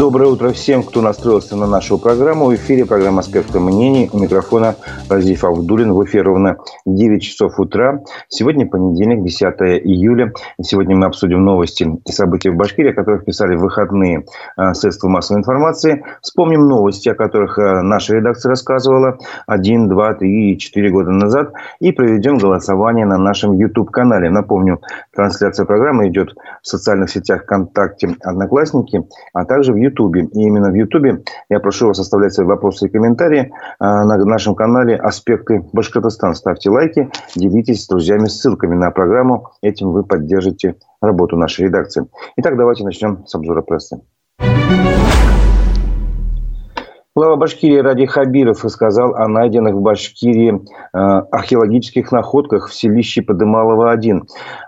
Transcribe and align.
Доброе 0.00 0.30
утро 0.30 0.48
всем, 0.52 0.82
кто 0.82 1.02
настроился 1.02 1.56
на 1.56 1.66
нашу 1.66 1.98
программу. 1.98 2.46
В 2.46 2.54
эфире 2.54 2.86
программа 2.86 3.20
«Спектр 3.20 3.58
мнений». 3.58 4.08
У 4.10 4.18
микрофона 4.18 4.76
Разиф 5.10 5.44
Авдулин. 5.44 5.92
В 5.92 6.02
эфире 6.06 6.22
ровно 6.22 6.56
9 6.86 7.22
часов 7.22 7.60
утра. 7.60 8.00
Сегодня 8.30 8.66
понедельник, 8.66 9.22
10 9.22 9.42
июля. 9.84 10.32
И 10.58 10.62
сегодня 10.62 10.96
мы 10.96 11.04
обсудим 11.04 11.44
новости 11.44 11.86
и 12.06 12.12
события 12.12 12.50
в 12.50 12.56
Башкирии, 12.56 12.92
о 12.92 12.94
которых 12.94 13.26
писали 13.26 13.56
в 13.56 13.60
выходные 13.60 14.24
а, 14.56 14.72
средства 14.72 15.08
массовой 15.08 15.40
информации. 15.40 16.02
Вспомним 16.22 16.66
новости, 16.66 17.10
о 17.10 17.14
которых 17.14 17.58
а, 17.58 17.82
наша 17.82 18.14
редакция 18.14 18.48
рассказывала 18.48 19.18
один, 19.46 19.86
два, 19.90 20.14
три, 20.14 20.56
четыре 20.58 20.88
года 20.88 21.10
назад. 21.10 21.52
И 21.78 21.92
проведем 21.92 22.38
голосование 22.38 23.04
на 23.04 23.18
нашем 23.18 23.52
YouTube-канале. 23.52 24.30
Напомню, 24.30 24.80
трансляция 25.14 25.66
программы 25.66 26.08
идет 26.08 26.34
в 26.62 26.66
социальных 26.66 27.10
сетях 27.10 27.42
ВКонтакте, 27.42 28.16
Одноклассники, 28.22 29.06
а 29.34 29.44
также 29.44 29.74
в 29.74 29.89
Ютубе. 29.90 30.24
И 30.24 30.42
именно 30.42 30.70
в 30.70 30.74
Ютубе 30.74 31.22
я 31.48 31.60
прошу 31.60 31.88
вас 31.88 31.98
оставлять 31.98 32.32
свои 32.32 32.46
вопросы 32.46 32.86
и 32.86 32.90
комментарии 32.90 33.52
а, 33.78 34.04
на 34.04 34.24
нашем 34.24 34.54
канале 34.54 34.96
«Аспекты 34.96 35.64
Башкортостана». 35.72 36.34
Ставьте 36.34 36.70
лайки, 36.70 37.10
делитесь 37.36 37.84
с 37.84 37.88
друзьями 37.88 38.26
ссылками 38.26 38.74
на 38.74 38.90
программу. 38.90 39.50
Этим 39.62 39.90
вы 39.90 40.04
поддержите 40.04 40.76
работу 41.00 41.36
нашей 41.36 41.66
редакции. 41.66 42.06
Итак, 42.36 42.56
давайте 42.56 42.84
начнем 42.84 43.26
с 43.26 43.34
обзора 43.34 43.62
прессы. 43.62 44.00
Глава 47.20 47.36
Башкирии 47.36 47.76
Ради 47.76 48.06
Хабиров 48.06 48.64
рассказал 48.64 49.14
о 49.14 49.28
найденных 49.28 49.74
в 49.74 49.82
Башкирии 49.82 50.54
э, 50.54 50.96
археологических 50.96 52.10
находках 52.12 52.70
в 52.70 52.74
селище 52.74 53.20
Подымалово-1. 53.20 54.22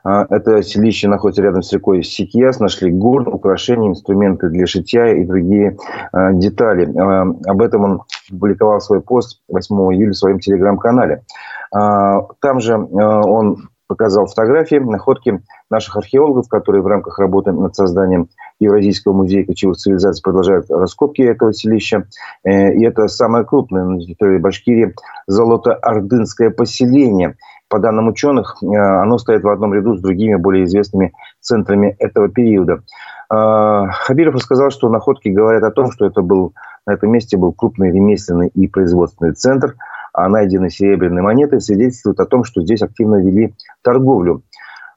Э, 0.04 0.26
это 0.28 0.62
селище 0.62 1.08
находится 1.08 1.40
рядом 1.40 1.62
с 1.62 1.72
рекой 1.72 2.02
Сикьяс. 2.02 2.60
Нашли 2.60 2.90
горн, 2.90 3.26
украшения, 3.26 3.88
инструменты 3.88 4.50
для 4.50 4.66
шитья 4.66 5.14
и 5.14 5.24
другие 5.24 5.78
э, 6.12 6.34
детали. 6.34 6.92
Об 7.48 7.62
этом 7.62 7.84
он 7.84 8.02
публиковал 8.28 8.82
свой 8.82 9.00
пост 9.00 9.40
8 9.48 9.74
июля 9.94 10.12
в 10.12 10.16
своем 10.16 10.38
телеграм-канале. 10.38 11.22
Там 11.70 12.60
же 12.60 12.76
он 12.76 13.70
показал 13.92 14.26
фотографии, 14.26 14.76
находки 14.76 15.42
наших 15.68 15.98
археологов, 15.98 16.48
которые 16.48 16.80
в 16.80 16.86
рамках 16.86 17.18
работы 17.18 17.52
над 17.52 17.76
созданием 17.76 18.28
Евразийского 18.58 19.12
музея 19.12 19.44
кочевых 19.44 19.76
цивилизаций 19.76 20.22
продолжают 20.22 20.70
раскопки 20.70 21.20
этого 21.20 21.52
селища. 21.52 22.06
Э, 22.42 22.72
и 22.72 22.82
это 22.86 23.06
самое 23.08 23.44
крупное 23.44 23.84
на 23.84 24.00
территории 24.00 24.38
Башкирии 24.38 24.94
золото-ордынское 25.26 26.48
поселение. 26.48 27.36
По 27.68 27.78
данным 27.78 28.08
ученых, 28.08 28.56
э, 28.62 28.66
оно 28.66 29.18
стоит 29.18 29.42
в 29.42 29.48
одном 29.50 29.74
ряду 29.74 29.94
с 29.94 30.00
другими 30.00 30.36
более 30.36 30.64
известными 30.64 31.12
центрами 31.40 31.94
этого 31.98 32.30
периода. 32.30 32.80
Э, 33.30 33.88
Хабиров 33.90 34.36
рассказал, 34.36 34.70
что 34.70 34.88
находки 34.88 35.28
говорят 35.28 35.64
о 35.64 35.70
том, 35.70 35.92
что 35.92 36.06
это 36.06 36.22
был, 36.22 36.54
на 36.86 36.94
этом 36.94 37.10
месте 37.10 37.36
был 37.36 37.52
крупный 37.52 37.92
ремесленный 37.92 38.48
и 38.54 38.66
производственный 38.68 39.34
центр– 39.34 39.74
а 40.12 40.28
найденные 40.28 40.70
серебряные 40.70 41.22
монеты 41.22 41.60
свидетельствуют 41.60 42.20
о 42.20 42.26
том, 42.26 42.44
что 42.44 42.62
здесь 42.62 42.82
активно 42.82 43.16
вели 43.16 43.54
торговлю. 43.82 44.42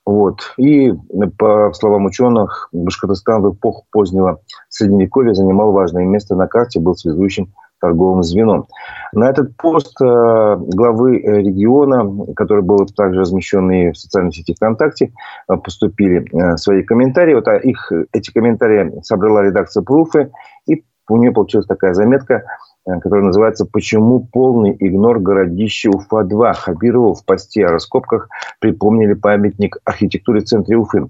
Вот. 0.06 0.54
И, 0.58 0.94
по 1.38 1.74
словам 1.74 2.06
ученых, 2.06 2.70
Башкортостан 2.72 3.42
в 3.42 3.54
эпоху 3.54 3.86
позднего 3.92 4.40
Средневековья 4.70 5.34
занимал 5.34 5.72
важное 5.72 6.06
место 6.06 6.36
на 6.36 6.48
карте, 6.48 6.80
был 6.80 6.96
связующим 6.96 7.54
торговым 7.82 8.24
звеном. 8.24 8.68
На 9.14 9.30
этот 9.30 9.58
пост 9.58 10.00
э, 10.02 10.06
главы 10.06 11.20
э, 11.20 11.42
региона, 11.42 12.34
который 12.36 12.64
был 12.64 12.86
также 12.86 13.22
размещен 13.22 13.70
и 13.72 13.92
в 13.92 13.98
социальной 13.98 14.32
сети 14.32 14.54
ВКонтакте, 14.54 15.12
э, 15.50 15.58
поступили 15.58 16.26
свои 16.58 16.84
комментарии. 16.84 17.34
Вот 17.34 17.48
а 17.48 17.58
их, 17.58 17.92
эти 18.14 18.32
комментарии 18.32 19.02
собрала 19.02 19.44
редакция 19.44 19.84
Пруфы, 19.84 20.32
и 20.68 20.84
у 21.10 21.18
нее 21.18 21.32
получилась 21.32 21.68
такая 21.68 21.94
заметка– 21.94 22.44
который 22.86 23.24
называется 23.24 23.66
«Почему 23.66 24.28
полный 24.32 24.76
игнор 24.80 25.20
городища 25.20 25.90
Уфа-2?» 25.90 26.54
Хабирова 26.54 27.16
в 27.16 27.26
посте 27.26 27.66
о 27.66 27.72
раскопках 27.72 28.30
припомнили 28.60 29.14
памятник 29.14 29.78
архитектуры 29.84 30.42
в 30.42 30.46
центре 30.46 30.78
Уфы. 30.78 31.08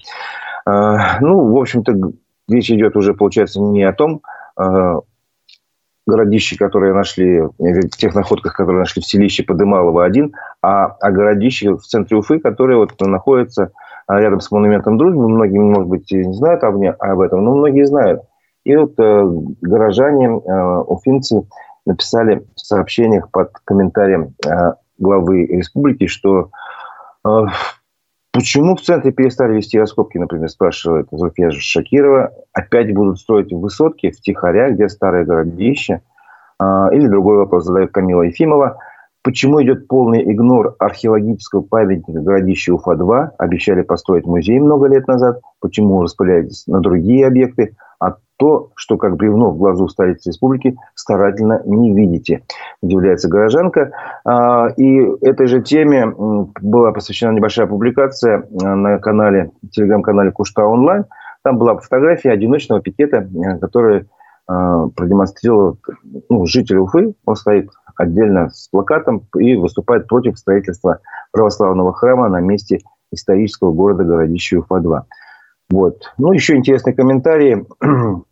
Э, 0.67 0.97
ну, 1.19 1.51
в 1.51 1.57
общем-то, 1.57 2.13
речь 2.47 2.71
идет 2.71 2.95
уже, 2.95 3.13
получается, 3.13 3.59
не 3.59 3.83
о 3.83 3.91
том 3.91 4.21
э, 4.57 4.99
городище, 6.07 6.57
которые 6.57 6.93
нашли, 6.93 7.41
тех 7.97 8.15
находках, 8.15 8.55
которые 8.55 8.79
нашли 8.79 9.01
в 9.01 9.05
селище 9.05 9.43
Подымалово-1, 9.43 10.31
а 10.61 10.85
о 10.85 11.11
городище 11.11 11.75
в 11.75 11.81
центре 11.81 12.15
Уфы, 12.15 12.39
которое 12.39 12.77
вот 12.77 12.93
находится 13.01 13.71
рядом 14.07 14.39
с 14.39 14.49
монументом 14.49 14.97
дружбы. 14.97 15.27
Многие, 15.27 15.59
может 15.59 15.89
быть, 15.89 16.09
не 16.11 16.31
знают 16.33 16.63
об 16.63 17.19
этом, 17.19 17.43
но 17.43 17.55
многие 17.55 17.85
знают. 17.85 18.21
И 18.63 18.75
вот 18.75 18.95
горожане, 18.97 20.29
уфимцы, 20.29 21.47
написали 21.85 22.45
в 22.55 22.59
сообщениях 22.59 23.29
под 23.31 23.51
комментарием 23.63 24.35
э, 24.45 24.73
главы 24.97 25.45
республики, 25.45 26.07
что 26.07 26.49
э, 27.25 27.45
почему 28.31 28.75
в 28.75 28.81
центре 28.81 29.11
перестали 29.11 29.55
вести 29.55 29.79
раскопки, 29.79 30.17
например, 30.17 30.49
спрашивает 30.49 31.07
Зульфия 31.11 31.51
Шакирова, 31.51 32.31
опять 32.53 32.93
будут 32.93 33.19
строить 33.19 33.51
высотки 33.51 34.11
в 34.11 34.19
Тихоря, 34.21 34.71
где 34.71 34.89
старое 34.89 35.25
городище, 35.25 36.01
э, 36.59 36.65
или 36.91 37.07
другой 37.07 37.37
вопрос 37.37 37.65
задает 37.65 37.91
Камила 37.91 38.23
Ефимова. 38.23 38.77
Почему 39.25 39.59
идет 39.63 39.87
полный 39.87 40.21
игнор 40.31 40.75
археологического 40.77 41.61
памятника 41.61 42.21
городища 42.21 42.75
Уфа-2? 42.75 43.31
Обещали 43.39 43.81
построить 43.81 44.27
музей 44.27 44.59
много 44.59 44.85
лет 44.85 45.07
назад. 45.07 45.41
Почему 45.59 46.03
распыляетесь 46.03 46.67
на 46.67 46.79
другие 46.79 47.25
объекты? 47.25 47.75
А 47.99 48.17
то, 48.37 48.71
что 48.75 48.97
как 48.97 49.15
бревно 49.15 49.51
в 49.51 49.57
глазу 49.57 49.87
столицы 49.87 50.29
республики, 50.29 50.77
старательно 50.93 51.61
не 51.65 51.93
видите, 51.93 52.43
удивляется 52.81 53.29
горожанка. 53.29 53.91
А, 54.25 54.67
и 54.75 54.99
этой 55.21 55.47
же 55.47 55.61
теме 55.61 56.07
была 56.61 56.91
посвящена 56.91 57.31
небольшая 57.31 57.67
публикация 57.67 58.47
а, 58.61 58.75
на 58.75 58.99
канале, 58.99 59.51
телеграм-канале 59.71 60.31
Кушта 60.31 60.65
онлайн. 60.65 61.05
Там 61.43 61.57
была 61.57 61.77
фотография 61.77 62.31
одиночного 62.31 62.81
пикета, 62.81 63.17
э, 63.17 63.59
который 63.59 64.07
а, 64.47 64.87
продемонстрировал 64.89 65.77
ну, 66.29 66.45
житель 66.45 66.77
Уфы. 66.77 67.13
Он 67.25 67.35
стоит 67.35 67.69
отдельно 67.95 68.49
с 68.49 68.67
плакатом 68.67 69.27
и 69.37 69.55
выступает 69.55 70.07
против 70.07 70.37
строительства 70.37 70.99
православного 71.31 71.93
храма 71.93 72.27
на 72.29 72.41
месте 72.41 72.79
исторического 73.11 73.71
города 73.71 74.03
городища 74.03 74.59
Уфа-2. 74.59 75.03
Вот. 75.69 76.13
Ну, 76.17 76.31
еще 76.31 76.55
интересный 76.55 76.93
комментарий. 76.93 77.65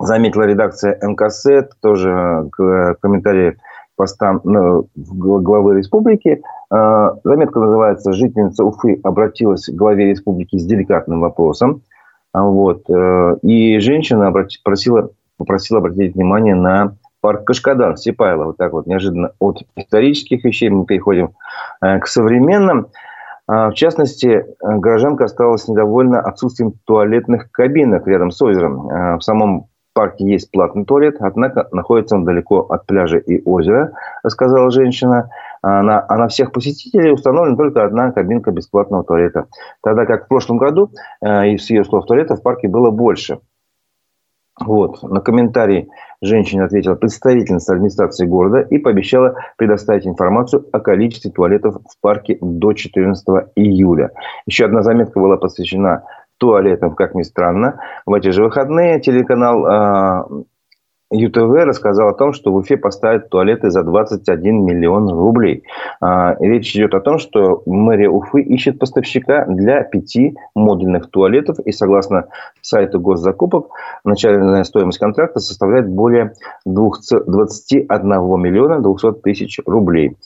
Заметила 0.00 0.42
редакция 0.42 0.98
МКС, 1.02 1.46
тоже 1.80 2.48
к 2.52 2.96
комментарии 3.00 3.56
постам 3.96 4.40
ну, 4.44 4.88
главы 4.94 5.76
республики. 5.76 6.40
А, 6.70 7.14
заметка 7.24 7.58
называется 7.58 8.12
«Жительница 8.12 8.64
Уфы 8.64 9.00
обратилась 9.02 9.66
к 9.66 9.74
главе 9.74 10.10
республики 10.10 10.56
с 10.56 10.64
деликатным 10.64 11.20
вопросом». 11.20 11.82
А, 12.32 12.44
вот. 12.44 12.88
Э, 12.88 13.36
и 13.42 13.78
женщина 13.80 14.32
просила, 14.62 15.10
попросила 15.36 15.80
обратить 15.80 16.14
внимание 16.14 16.54
на 16.54 16.96
парк 17.20 17.44
Кашкадан, 17.44 17.96
Сипайло. 17.96 18.44
Вот 18.44 18.56
так 18.56 18.72
вот 18.72 18.86
неожиданно 18.86 19.32
от 19.40 19.62
исторических 19.76 20.44
вещей 20.44 20.68
мы 20.68 20.84
переходим 20.84 21.30
э, 21.82 21.98
к 21.98 22.06
современным. 22.06 22.88
А, 23.48 23.70
в 23.70 23.74
частности, 23.74 24.26
э, 24.26 24.44
горожанка 24.60 25.24
осталась 25.24 25.66
недовольна 25.68 26.20
отсутствием 26.20 26.74
туалетных 26.84 27.50
кабинок 27.50 28.06
рядом 28.06 28.30
с 28.30 28.40
озером. 28.42 28.88
А, 28.90 29.16
в 29.16 29.24
самом 29.24 29.68
парке 29.94 30.26
есть 30.26 30.50
платный 30.52 30.84
туалет, 30.84 31.16
однако 31.18 31.66
находится 31.72 32.14
он 32.14 32.24
далеко 32.24 32.60
от 32.60 32.86
пляжа 32.86 33.16
и 33.16 33.42
озера, 33.44 33.92
рассказала 34.22 34.70
женщина. 34.70 35.30
А, 35.62 35.82
на, 35.82 36.04
а 36.08 36.16
на 36.18 36.28
всех 36.28 36.52
посетителей 36.52 37.10
установлена 37.10 37.56
только 37.56 37.84
одна 37.84 38.12
кабинка 38.12 38.52
бесплатного 38.52 39.02
туалета. 39.02 39.46
Тогда 39.82 40.04
как 40.04 40.26
в 40.26 40.28
прошлом 40.28 40.58
году, 40.58 40.92
э, 41.20 41.48
из 41.48 41.68
ее 41.70 41.84
слов, 41.84 42.06
туалетов 42.06 42.40
в 42.40 42.42
парке 42.42 42.68
было 42.68 42.90
больше. 42.90 43.40
Вот. 44.60 45.02
На 45.02 45.20
комментарий 45.20 45.88
женщине 46.20 46.64
ответила 46.64 46.94
представительница 46.94 47.74
администрации 47.74 48.26
города 48.26 48.60
и 48.60 48.78
пообещала 48.78 49.36
предоставить 49.56 50.06
информацию 50.06 50.66
о 50.72 50.80
количестве 50.80 51.30
туалетов 51.30 51.76
в 51.76 52.00
парке 52.00 52.38
до 52.40 52.72
14 52.72 53.24
июля. 53.56 54.10
Еще 54.46 54.64
одна 54.64 54.82
заметка 54.82 55.20
была 55.20 55.36
посвящена 55.36 56.04
туалетам, 56.38 56.94
как 56.94 57.14
ни 57.14 57.22
странно. 57.22 57.80
В 58.06 58.14
эти 58.14 58.28
же 58.28 58.42
выходные 58.42 59.00
телеканал 59.00 59.66
а, 59.66 60.28
ЮТВ 61.10 61.64
рассказал 61.64 62.08
о 62.08 62.14
том, 62.14 62.32
что 62.34 62.52
в 62.52 62.56
Уфе 62.56 62.76
поставят 62.76 63.30
туалеты 63.30 63.70
за 63.70 63.82
21 63.82 64.64
миллион 64.64 65.08
рублей. 65.08 65.64
А, 66.00 66.36
речь 66.38 66.74
идет 66.76 66.94
о 66.94 67.00
том, 67.00 67.18
что 67.18 67.62
мэрия 67.64 68.10
Уфы 68.10 68.42
ищет 68.42 68.78
поставщика 68.78 69.46
для 69.46 69.82
пяти 69.84 70.36
модульных 70.54 71.10
туалетов. 71.10 71.58
И 71.60 71.72
согласно 71.72 72.26
сайту 72.60 73.00
госзакупок, 73.00 73.68
начальная 74.04 74.64
стоимость 74.64 74.98
контракта 74.98 75.40
составляет 75.40 75.88
более 75.88 76.34
21 76.66 77.88
миллиона 78.40 78.80
200 78.80 79.20
тысяч 79.22 79.60
рублей. 79.64 80.16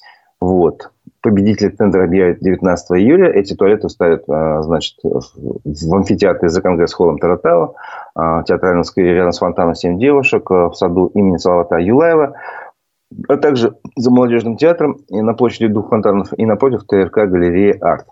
Вот. 0.42 0.90
Победители 1.20 1.68
тендера 1.68 2.02
объявят 2.02 2.40
19 2.40 2.98
июля. 2.98 3.30
Эти 3.30 3.54
туалеты 3.54 3.88
ставят, 3.88 4.24
а, 4.28 4.60
значит, 4.62 4.96
в 5.04 5.94
амфитеатре 5.94 6.48
за 6.48 6.60
конгресс-холлом 6.60 7.18
Таратау, 7.18 7.76
а, 8.16 8.42
театральном 8.42 8.82
сквере 8.82 9.14
рядом 9.14 9.30
с 9.30 9.38
фонтаном 9.38 9.76
«Семь 9.76 10.00
девушек», 10.00 10.50
а, 10.50 10.68
в 10.68 10.74
саду 10.74 11.12
имени 11.14 11.36
Салавата 11.36 11.76
Юлаева, 11.76 12.34
а 13.28 13.36
также 13.36 13.76
за 13.94 14.10
молодежным 14.10 14.56
театром 14.56 14.98
и 15.10 15.20
на 15.20 15.34
площади 15.34 15.68
двух 15.68 15.90
фонтанов 15.90 16.36
и 16.36 16.44
напротив 16.44 16.86
ТРК 16.88 17.18
галереи 17.28 17.78
«Арт». 17.80 18.08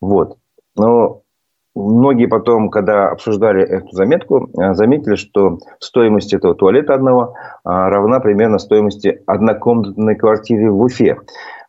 Вот. 0.00 0.38
Но 0.78 1.20
многие 1.74 2.24
потом, 2.24 2.70
когда 2.70 3.10
обсуждали 3.10 3.62
эту 3.62 3.94
заметку, 3.94 4.48
заметили, 4.72 5.16
что 5.16 5.58
стоимость 5.78 6.32
этого 6.32 6.54
туалета 6.54 6.94
одного 6.94 7.34
равна 7.64 8.20
примерно 8.20 8.58
стоимости 8.58 9.20
однокомнатной 9.26 10.16
квартиры 10.16 10.70
в 10.70 10.80
Уфе. 10.80 11.18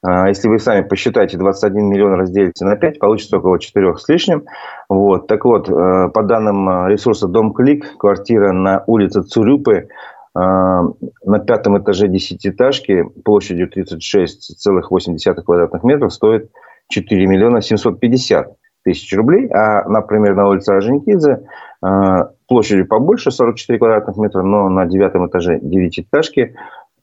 А, 0.02 0.28
если 0.28 0.48
вы 0.48 0.60
сами 0.60 0.82
посчитаете 0.82 1.38
21 1.38 1.86
миллион 1.86 2.14
разделите 2.14 2.66
на 2.66 2.76
5, 2.76 3.00
получится 3.00 3.38
около 3.38 3.60
4 3.60 3.98
с 3.98 4.08
лишним. 4.10 4.46
Вот. 4.90 5.28
Так 5.28 5.46
вот, 5.46 5.70
э, 5.70 6.10
по 6.14 6.24
данным 6.24 6.70
э, 6.70 6.90
ресурса 6.90 7.28
Дом 7.28 7.54
Клик, 7.54 7.98
квартира 7.98 8.52
на 8.52 8.84
улице 8.88 9.24
Цурюпы 9.24 9.74
э, 9.74 9.88
на 10.36 11.40
пятом 11.40 11.78
этаже 11.80 12.08
десятиэтажки 12.08 13.04
площадью 13.24 13.70
36,8 13.70 15.44
квадратных 15.44 15.84
метров 15.84 16.14
стоит 16.14 16.52
4 16.90 17.26
миллиона 17.28 17.62
750 17.62 18.54
тысяч 18.84 19.14
рублей, 19.18 19.50
а, 19.50 19.84
например, 19.90 20.36
на 20.36 20.48
улице 20.48 20.72
Орджоникидзе 20.72 21.42
площадью 22.48 22.88
побольше, 22.88 23.30
44 23.30 23.78
квадратных 23.78 24.18
метра, 24.18 24.42
но 24.42 24.70
на 24.70 24.86
девятом 24.86 25.28
этаже 25.28 25.60
девятиэтажки 25.62 26.56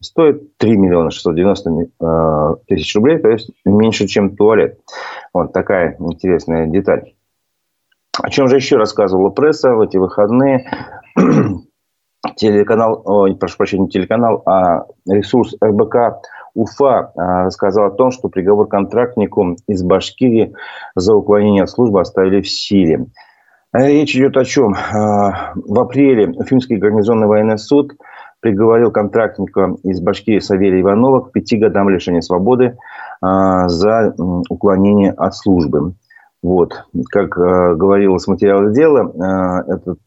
стоит 0.05 0.57
3 0.59 0.77
миллиона 0.77 1.11
690 1.11 1.71
э, 2.01 2.55
тысяч 2.69 2.95
рублей, 2.95 3.19
то 3.19 3.31
есть 3.31 3.51
меньше, 3.65 4.07
чем 4.07 4.37
туалет. 4.37 4.79
Вот 5.33 5.53
такая 5.53 5.97
интересная 5.99 6.67
деталь. 6.67 7.15
О 8.23 8.31
чем 8.31 8.49
же 8.49 8.57
еще 8.57 8.77
рассказывала 8.77 9.31
пресса 9.31 9.75
в 9.75 9.81
эти 9.81 9.97
выходные? 9.97 10.71
Телеканал, 12.37 13.03
о, 13.05 13.35
прошу 13.35 13.57
прощения, 13.57 13.89
телеканал, 13.89 14.43
а 14.47 14.87
ресурс 15.07 15.55
РБК 15.63 16.23
Уфа 16.55 17.13
а, 17.17 17.45
рассказал 17.45 17.87
о 17.87 17.91
том, 17.91 18.13
что 18.13 18.29
приговор 18.29 18.69
контрактнику 18.69 19.57
из 19.67 19.83
Башкирии 19.83 20.55
за 20.95 21.15
уклонение 21.15 21.65
от 21.65 21.71
службы 21.71 22.01
оставили 22.01 22.41
в 22.41 22.49
силе. 22.49 23.07
Речь 23.73 24.15
идет 24.15 24.37
о 24.37 24.45
чем? 24.45 24.75
А, 24.75 25.53
в 25.55 25.79
апреле 25.79 26.29
Уфимский 26.29 26.77
гарнизонный 26.77 27.27
военный 27.27 27.59
суд– 27.59 27.93
приговорил 28.45 28.91
контрактника 28.91 29.75
из 29.85 30.03
Башкирии 30.03 30.39
Савелия 30.39 30.83
Иванова 30.83 31.21
к 31.21 31.33
пяти 31.33 31.57
годам 31.57 31.89
лишения 31.89 32.21
свободы 32.21 32.77
а, 33.23 33.71
за 33.71 34.15
уклонение 34.51 35.13
от 35.13 35.35
службы. 35.35 35.95
Вот. 36.43 36.85
Как 37.09 37.39
э, 37.39 37.75
говорилось 37.75 38.25
в 38.25 38.29
материалах 38.29 38.75
дела, 38.75 39.65
э, 39.67 39.73
этот 39.73 39.99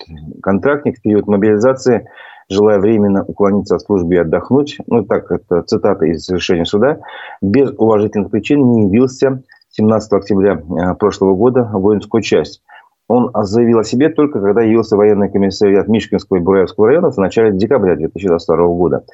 контрактник 0.44 1.00
в 1.00 1.01
период 1.01 1.25
мобилизации, 1.25 2.07
желая 2.48 2.78
временно 2.78 3.24
уклониться 3.24 3.74
от 3.74 3.81
службы 3.81 4.13
и 4.13 4.18
отдохнуть, 4.19 4.78
ну 4.86 5.04
так, 5.04 5.31
это 5.31 5.63
цитата 5.63 6.06
из 6.06 6.30
решения 6.30 6.66
суда, 6.66 7.00
без 7.42 7.72
уважительных 7.75 8.30
причин 8.30 8.72
не 8.72 8.86
явился 8.86 9.42
17 9.72 10.13
октября 10.13 10.62
прошлого 11.00 11.34
года 11.34 11.63
в 11.63 11.81
воинскую 11.81 12.22
часть 12.22 12.62
он 13.07 13.31
заявил 13.33 13.80
о 13.80 13.83
себе 13.83 14.09
только 14.09 14.42
когда 14.42 14.62
явился 14.62 14.95
в 14.95 15.00
военный 15.00 15.30
комиссариат 15.30 15.88
Мишкинского 15.88 16.38
и 16.38 16.42
Бураевского 16.42 16.88
районов 16.88 17.15
в 17.15 17.19
начале 17.19 17.54
декабря 17.54 17.95
2022 17.95 18.68
года. 18.68 19.06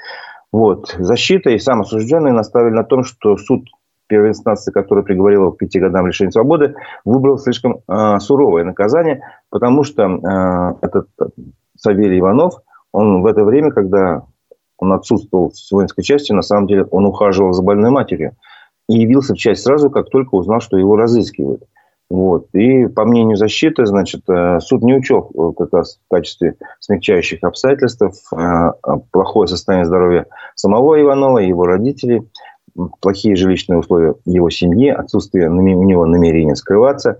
Вот. 0.51 0.95
Защита 0.99 1.49
и 1.49 1.59
сам 1.59 1.81
осужденный 1.81 2.31
наставили 2.31 2.73
на 2.73 2.83
том, 2.83 3.03
что 3.03 3.37
суд 3.37 3.67
первой 4.07 4.29
инстанции, 4.29 4.71
который 4.71 5.03
приговорил 5.03 5.41
его 5.41 5.51
к 5.51 5.57
пяти 5.57 5.79
годам 5.79 6.07
лишения 6.07 6.31
свободы, 6.31 6.75
выбрал 7.05 7.37
слишком 7.37 7.79
э, 7.87 8.19
суровое 8.19 8.63
наказание, 8.63 9.21
потому 9.49 9.83
что 9.83 10.03
э, 10.03 10.85
этот 10.85 11.07
Савелий 11.77 12.19
Иванов, 12.19 12.55
он 12.91 13.21
в 13.21 13.25
это 13.25 13.43
время, 13.43 13.71
когда 13.71 14.23
он 14.77 14.93
отсутствовал 14.93 15.51
с 15.51 15.71
воинской 15.71 16.03
части, 16.03 16.31
на 16.31 16.41
самом 16.41 16.67
деле 16.67 16.83
он 16.83 17.05
ухаживал 17.05 17.53
за 17.53 17.63
больной 17.63 17.89
матерью 17.89 18.35
и 18.87 18.99
явился 18.99 19.33
в 19.33 19.37
часть 19.37 19.63
сразу, 19.63 19.89
как 19.89 20.09
только 20.09 20.35
узнал, 20.35 20.59
что 20.59 20.77
его 20.77 20.95
разыскивают. 20.95 21.63
Вот. 22.13 22.45
И 22.53 22.85
по 22.85 23.05
мнению 23.05 23.37
защиты, 23.37 23.87
значит, 23.87 24.21
э, 24.29 24.59
суд 24.59 24.83
не 24.83 24.93
учел 24.93 25.31
э, 25.33 25.53
как 25.57 25.73
раз 25.73 25.97
в 26.05 26.13
качестве 26.13 26.57
смягчающих 26.79 27.39
обстоятельств 27.41 28.03
э, 28.31 28.71
плохое 29.09 29.47
состояние 29.47 29.87
здоровья 29.87 30.27
самого 30.53 31.01
Иванова 31.01 31.39
и 31.39 31.47
его 31.47 31.65
родителей, 31.65 32.29
плохие 33.01 33.35
жилищные 33.35 33.79
условия 33.79 34.13
его 34.25 34.51
семьи, 34.51 34.89
отсутствие 34.89 35.49
у 35.49 35.59
него 35.59 36.05
намерения 36.05 36.55
скрываться, 36.55 37.17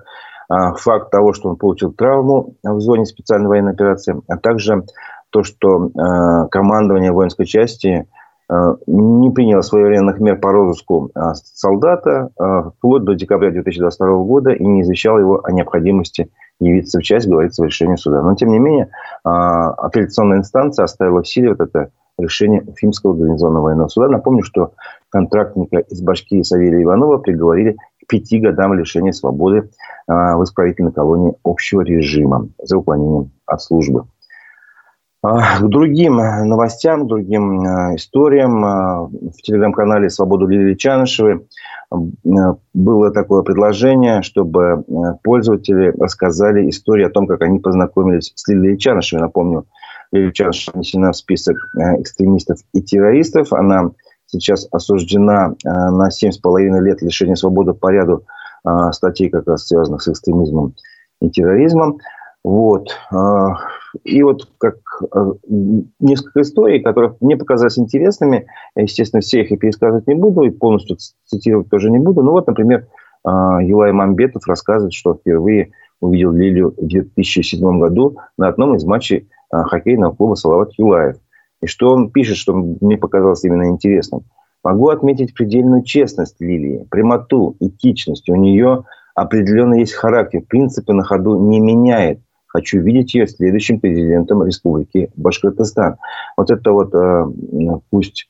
факт 0.48 1.10
того, 1.10 1.34
что 1.34 1.50
он 1.50 1.56
получил 1.56 1.92
травму 1.92 2.54
в 2.62 2.80
зоне 2.80 3.06
специальной 3.06 3.48
военной 3.48 3.72
операции, 3.72 4.22
а 4.28 4.38
также 4.38 4.84
то, 5.32 5.42
что 5.42 5.90
командование 6.52 7.12
воинской 7.12 7.48
части– 7.48 8.08
не 8.88 9.32
приняла 9.32 9.62
своевременных 9.62 10.20
мер 10.20 10.40
по 10.40 10.52
розыску 10.52 11.12
э, 11.16 11.20
солдата 11.34 12.30
э, 12.38 12.72
вплоть 12.78 13.04
до 13.04 13.16
декабря 13.16 13.52
2022 13.52 14.24
года 14.24 14.52
и 14.52 14.64
не 14.66 14.82
извещала 14.82 15.18
его 15.18 15.42
о 15.44 15.52
необходимости 15.52 16.30
явиться 16.60 17.00
в 17.00 17.04
часть, 17.04 17.28
говорится 17.28 17.62
в 17.64 17.66
решении 17.66 17.96
суда. 17.96 18.22
Но, 18.22 18.36
тем 18.36 18.50
не 18.50 18.60
менее, 18.60 18.90
апелляционная 19.24 20.38
инстанция 20.38 20.84
оставила 20.86 21.22
в 21.22 21.28
силе 21.28 21.50
вот 21.50 21.62
это 21.62 21.90
решение 22.18 22.62
Уфимского 22.62 23.14
гарнизонного 23.14 23.64
военного 23.64 23.88
суда. 23.88 24.08
Напомню, 24.08 24.44
что 24.44 24.74
контрактника 25.10 25.80
из 25.80 26.02
Башкирии 26.02 26.44
Савелия 26.44 26.84
Иванова 26.84 27.18
приговорили 27.18 27.76
к 28.02 28.08
пяти 28.08 28.40
годам 28.40 28.76
лишения 28.76 29.12
свободы 29.12 29.72
в 30.08 30.44
исправительной 30.44 30.92
колонии 30.92 31.34
общего 31.44 31.82
режима 31.82 32.48
за 32.62 32.78
уклонением 32.78 33.32
от 33.46 33.62
службы. 33.62 34.06
А, 35.26 35.60
к 35.60 35.70
другим 35.70 36.20
э, 36.20 36.44
новостям, 36.44 37.06
к 37.06 37.08
другим 37.08 37.62
э, 37.62 37.96
историям 37.96 38.66
э, 38.66 39.08
в 39.30 39.42
телеграм-канале 39.42 40.10
«Свободу 40.10 40.48
Лилии 40.48 40.76
Чанышевой» 40.76 41.48
было 42.74 43.12
такое 43.12 43.44
предложение, 43.44 44.24
чтобы 44.24 44.84
пользователи 45.24 45.94
рассказали 46.00 46.68
историю 46.68 47.08
о 47.08 47.12
том, 47.12 47.28
как 47.28 47.44
они 47.44 47.60
познакомились 47.60 48.34
с 48.34 48.48
Лилией 48.48 48.80
Чанышевой. 48.80 49.22
Напомню, 49.22 49.68
Лилия 50.12 50.32
Чанышева 50.32 50.74
внесена 50.74 51.12
в 51.12 51.16
список 51.16 51.56
экстремистов 52.00 52.58
и 52.74 52.82
террористов. 52.82 53.54
Она 53.54 53.92
сейчас 54.26 54.68
осуждена 54.72 55.54
на 55.64 56.10
7,5 56.10 56.80
лет 56.82 57.04
лишения 57.04 57.36
свободы 57.36 57.74
по 57.74 57.92
ряду 57.92 58.26
статей, 58.92 59.30
как 59.30 59.48
раз 59.48 59.68
связанных 59.68 60.02
с 60.02 60.08
экстремизмом 60.08 60.74
и 61.22 61.30
терроризмом. 61.30 62.00
Вот. 62.44 62.90
И 64.04 64.24
вот 64.24 64.50
как 64.58 64.76
э, 65.14 65.32
несколько 66.00 66.42
историй, 66.42 66.82
которые 66.82 67.16
мне 67.22 67.38
показались 67.38 67.78
интересными. 67.78 68.48
Естественно, 68.76 69.22
все 69.22 69.42
их 69.42 69.52
и 69.52 69.58
пересказывать 69.58 70.08
не 70.08 70.16
буду, 70.16 70.42
и 70.42 70.50
полностью 70.50 70.98
цитировать 71.26 71.70
тоже 71.70 71.92
не 71.92 72.00
буду. 72.00 72.24
Ну 72.24 72.32
вот, 72.32 72.48
например, 72.48 72.88
э, 73.26 73.30
Юлай 73.62 73.92
Мамбетов 73.92 74.48
рассказывает, 74.48 74.94
что 74.94 75.14
впервые 75.14 75.72
увидел 76.02 76.32
Лилию 76.32 76.74
в 76.76 76.88
2007 76.88 77.80
году 77.80 78.18
на 78.38 78.48
одном 78.48 78.76
из 78.76 78.84
матчей 78.84 79.30
э, 79.54 79.58
хоккейного 79.64 80.16
клуба 80.16 80.36
«Салават 80.36 80.72
Юлаев». 80.78 81.18
И 81.62 81.68
что 81.68 81.92
он 81.92 82.10
пишет, 82.10 82.38
что 82.38 82.54
мне 82.54 82.98
показалось 82.98 83.44
именно 83.44 83.70
интересным. 83.70 84.24
Могу 84.64 84.90
отметить 84.90 85.34
предельную 85.34 85.84
честность 85.84 86.42
Лилии, 86.42 86.88
прямоту, 86.90 87.56
этичность. 87.60 88.28
У 88.30 88.36
нее 88.36 88.86
определенно 89.14 89.76
есть 89.76 89.94
характер, 89.94 90.42
принципы 90.42 90.94
на 90.94 91.04
ходу 91.04 91.40
не 91.40 91.60
меняет– 91.60 92.20
Хочу 92.54 92.80
видеть 92.80 93.16
ее 93.16 93.26
следующим 93.26 93.80
президентом 93.80 94.46
Республики 94.46 95.10
Башкортостан. 95.16 95.98
Вот 96.38 96.52
это 96.52 96.72
вот, 96.72 96.94
э, 96.94 97.26
пусть, 97.90 98.30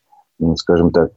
скажем 0.55 0.91
так, 0.91 1.11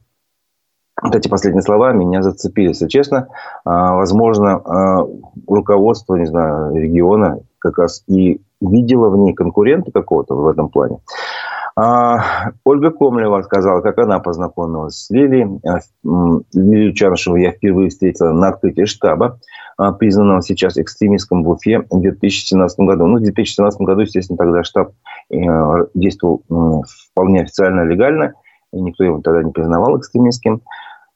вот 1.01 1.15
эти 1.15 1.29
последние 1.29 1.61
слова 1.61 1.93
меня 1.93 2.21
зацепили, 2.21 2.69
если 2.69 2.87
честно. 2.87 3.29
А, 3.63 3.95
возможно, 3.95 4.55
а, 4.57 5.07
руководство, 5.47 6.15
не 6.15 6.25
знаю, 6.25 6.75
региона 6.75 7.39
как 7.59 7.77
раз 7.77 8.03
и 8.07 8.41
видело 8.59 9.09
в 9.09 9.17
ней 9.17 9.33
конкурента 9.33 9.91
какого-то 9.91 10.35
в 10.35 10.47
этом 10.47 10.69
плане. 10.69 10.99
А, 11.79 12.53
Ольга 12.63 12.89
Комлева 12.89 13.43
сказала, 13.43 13.81
как 13.81 13.99
она 13.99 14.17
познакомилась 14.17 14.95
с 14.95 15.09
Лилией. 15.11 15.61
Лилию 16.53 16.93
Чарышеву 16.93 17.35
я 17.35 17.51
впервые 17.51 17.89
встретила 17.89 18.31
на 18.31 18.47
открытии 18.47 18.85
штаба, 18.85 19.39
признанного 19.99 20.41
сейчас 20.41 20.75
экстремистским 20.79 21.43
в 21.43 21.49
Уфе 21.49 21.83
в 21.91 22.01
2017 22.01 22.79
году. 22.79 23.05
Ну, 23.05 23.17
в 23.17 23.21
2017 23.21 23.81
году, 23.81 24.01
естественно, 24.01 24.37
тогда 24.37 24.63
штаб 24.63 24.93
э, 25.29 25.35
действовал 25.93 26.41
вполне 27.11 27.43
официально, 27.43 27.81
легально, 27.81 28.33
и 28.73 28.81
никто 28.81 29.03
его 29.03 29.21
тогда 29.21 29.43
не 29.43 29.51
признавал 29.51 29.99
экстремистским. 29.99 30.63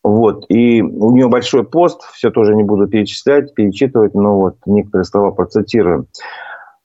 Вот. 0.04 0.46
И 0.50 0.84
у 0.84 1.12
нее 1.12 1.28
большой 1.28 1.64
пост, 1.64 2.04
все 2.14 2.30
тоже 2.30 2.56
не 2.56 2.64
буду 2.64 2.88
перечислять, 2.88 3.56
перечитывать, 3.56 4.14
но 4.14 4.38
вот 4.38 4.58
некоторые 4.68 5.06
слова 5.06 5.32
процитирую. 5.32 6.06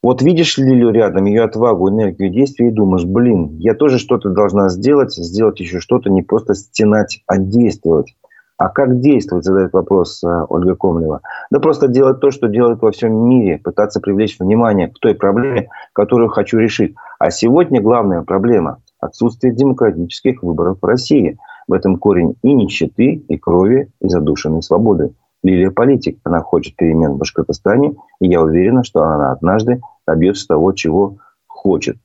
Вот 0.07 0.23
видишь 0.23 0.57
Лилию 0.57 0.93
рядом, 0.93 1.25
ее 1.25 1.43
отвагу, 1.43 1.91
энергию 1.91 2.31
действия 2.31 2.69
и 2.69 2.71
думаешь, 2.71 3.05
блин, 3.05 3.57
я 3.59 3.75
тоже 3.75 3.99
что-то 3.99 4.31
должна 4.31 4.69
сделать, 4.69 5.13
сделать 5.13 5.59
еще 5.59 5.81
что-то, 5.81 6.11
не 6.11 6.23
просто 6.23 6.55
стенать, 6.55 7.25
а 7.27 7.39
действовать. 7.39 8.15
А 8.57 8.69
как 8.69 9.01
действовать, 9.01 9.45
задает 9.45 9.73
вопрос 9.73 10.23
э, 10.23 10.47
Ольга 10.49 10.77
Комлева. 10.77 11.23
Да 11.51 11.59
просто 11.59 11.89
делать 11.89 12.21
то, 12.21 12.31
что 12.31 12.47
делают 12.47 12.83
во 12.83 12.93
всем 12.93 13.29
мире. 13.29 13.59
Пытаться 13.59 13.99
привлечь 13.99 14.39
внимание 14.39 14.87
к 14.87 14.97
той 15.01 15.17
проблеме, 15.17 15.71
которую 15.93 16.29
хочу 16.29 16.59
решить. 16.59 16.95
А 17.19 17.33
сегодня 17.33 17.83
главная 17.83 18.23
проблема– 18.23 18.79
отсутствие 19.01 19.53
демократических 19.53 20.41
выборов 20.45 20.79
в 20.81 20.87
России. 20.87 21.37
В 21.67 21.73
этом 21.73 21.97
корень 21.97 22.37
и 22.45 22.53
нищеты, 22.53 23.25
и 23.29 23.37
крови, 23.37 23.91
и 24.01 24.09
задушенной 24.09 24.63
свободы. 24.63 25.15
Лилия 25.43 25.73
политик. 25.73 26.21
Она 26.23 26.43
хочет 26.43 26.77
перемен 26.77 27.15
в 27.15 27.19
Башкортостане. 27.19 27.97
И 28.21 28.29
я 28.29 28.41
уверена, 28.41 28.85
что 28.85 29.03
она 29.03 29.33
однажды 29.33 29.81
добьется 30.07 30.47
того, 30.49 30.73
чего 30.73 31.19
хочет. 31.47 31.97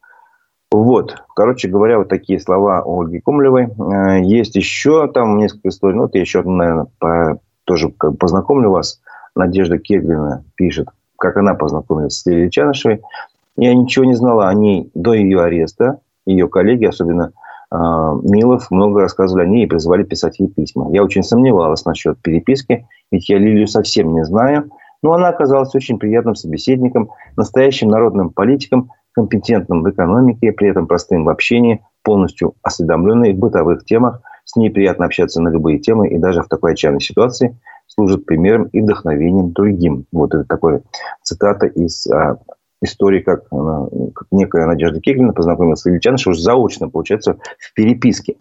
Вот, 0.72 1.22
короче 1.36 1.68
говоря, 1.68 1.98
вот 1.98 2.08
такие 2.08 2.40
слова 2.40 2.82
Ольги 2.86 3.20
Комлевой. 3.20 3.66
Э, 3.66 4.22
есть 4.24 4.56
еще 4.56 5.08
там 5.12 5.38
несколько 5.38 5.68
историй. 5.68 5.96
Ну, 5.96 6.04
вот 6.04 6.16
я 6.16 6.22
еще, 6.22 6.42
наверное, 6.44 6.88
по, 6.98 7.40
тоже 7.66 7.90
познакомлю 7.90 8.72
вас. 8.72 9.02
Надежда 9.36 9.78
Кеглина 9.78 10.46
пишет, 10.56 10.88
как 11.18 11.36
она 11.38 11.56
познакомилась 11.56 12.18
с 12.18 12.26
Лилией 12.26 12.50
Чанышевой. 12.50 13.02
Я 13.58 13.76
ничего 13.76 14.06
не 14.06 14.16
знала 14.16 14.48
о 14.48 14.54
ней 14.54 14.90
до 14.94 15.14
ее 15.14 15.42
ареста. 15.42 16.00
Ее 16.26 16.48
коллеги, 16.48 16.86
особенно 16.86 17.34
э, 17.70 17.76
Милов, 17.76 18.72
много 18.72 19.02
рассказывали 19.02 19.44
о 19.44 19.50
ней 19.50 19.66
и 19.66 19.68
призывали 19.68 20.04
писать 20.04 20.40
ей 20.40 20.48
письма. 20.48 20.90
Я 20.94 21.04
очень 21.04 21.24
сомневалась 21.24 21.84
насчет 21.84 22.18
переписки, 22.22 22.88
ведь 23.12 23.28
я 23.28 23.38
Лилию 23.40 23.68
совсем 23.68 24.14
не 24.14 24.24
знаю. 24.24 24.70
Но 25.04 25.14
она 25.14 25.30
оказалась 25.30 25.74
очень 25.76 25.98
приятным 25.98 26.36
собеседником, 26.36 27.12
настоящим 27.36 27.90
народным 27.90 28.30
политиком– 28.30 28.92
компетентным 29.14 29.84
в 29.84 29.90
экономике, 29.90 30.52
при 30.52 30.70
этом 30.70 30.88
простым 30.88 31.26
в 31.26 31.30
общении, 31.30 31.84
полностью 32.04 32.56
осведомленный 32.62 33.34
в 33.34 33.38
бытовых 33.38 33.86
темах. 33.86 34.22
С 34.46 34.56
ней 34.56 34.70
приятно 34.70 35.06
общаться 35.06 35.42
на 35.42 35.50
любые 35.50 35.80
темы 35.80 36.10
и 36.10 36.18
даже 36.18 36.42
в 36.42 36.48
такой 36.48 36.74
отчаянной 36.74 37.02
ситуации 37.02 37.60
служит 37.88 38.26
примером 38.26 38.66
и 38.66 38.82
вдохновением 38.82 39.52
другим. 39.52 40.06
Вот 40.12 40.34
это 40.34 40.46
такое 40.46 40.82
цитата 41.22 41.68
из 41.68 42.08
а, 42.08 42.38
истории, 42.82 43.20
как, 43.22 43.48
как 43.50 44.28
некая 44.32 44.66
Надежда 44.66 45.00
Кеглина 45.00 45.34
познакомилась 45.34 45.82
с 45.82 45.88
Ильичаном, 45.88 46.18
что 46.18 46.32
уже 46.32 46.42
заочно, 46.42 46.90
получается, 46.90 47.38
в 47.60 47.74
переписке. 47.74 48.36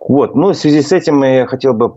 Вот. 0.00 0.34
Ну, 0.34 0.50
в 0.50 0.54
связи 0.54 0.80
с 0.82 0.92
этим 0.92 1.22
я 1.22 1.46
хотел 1.46 1.74
бы 1.74 1.96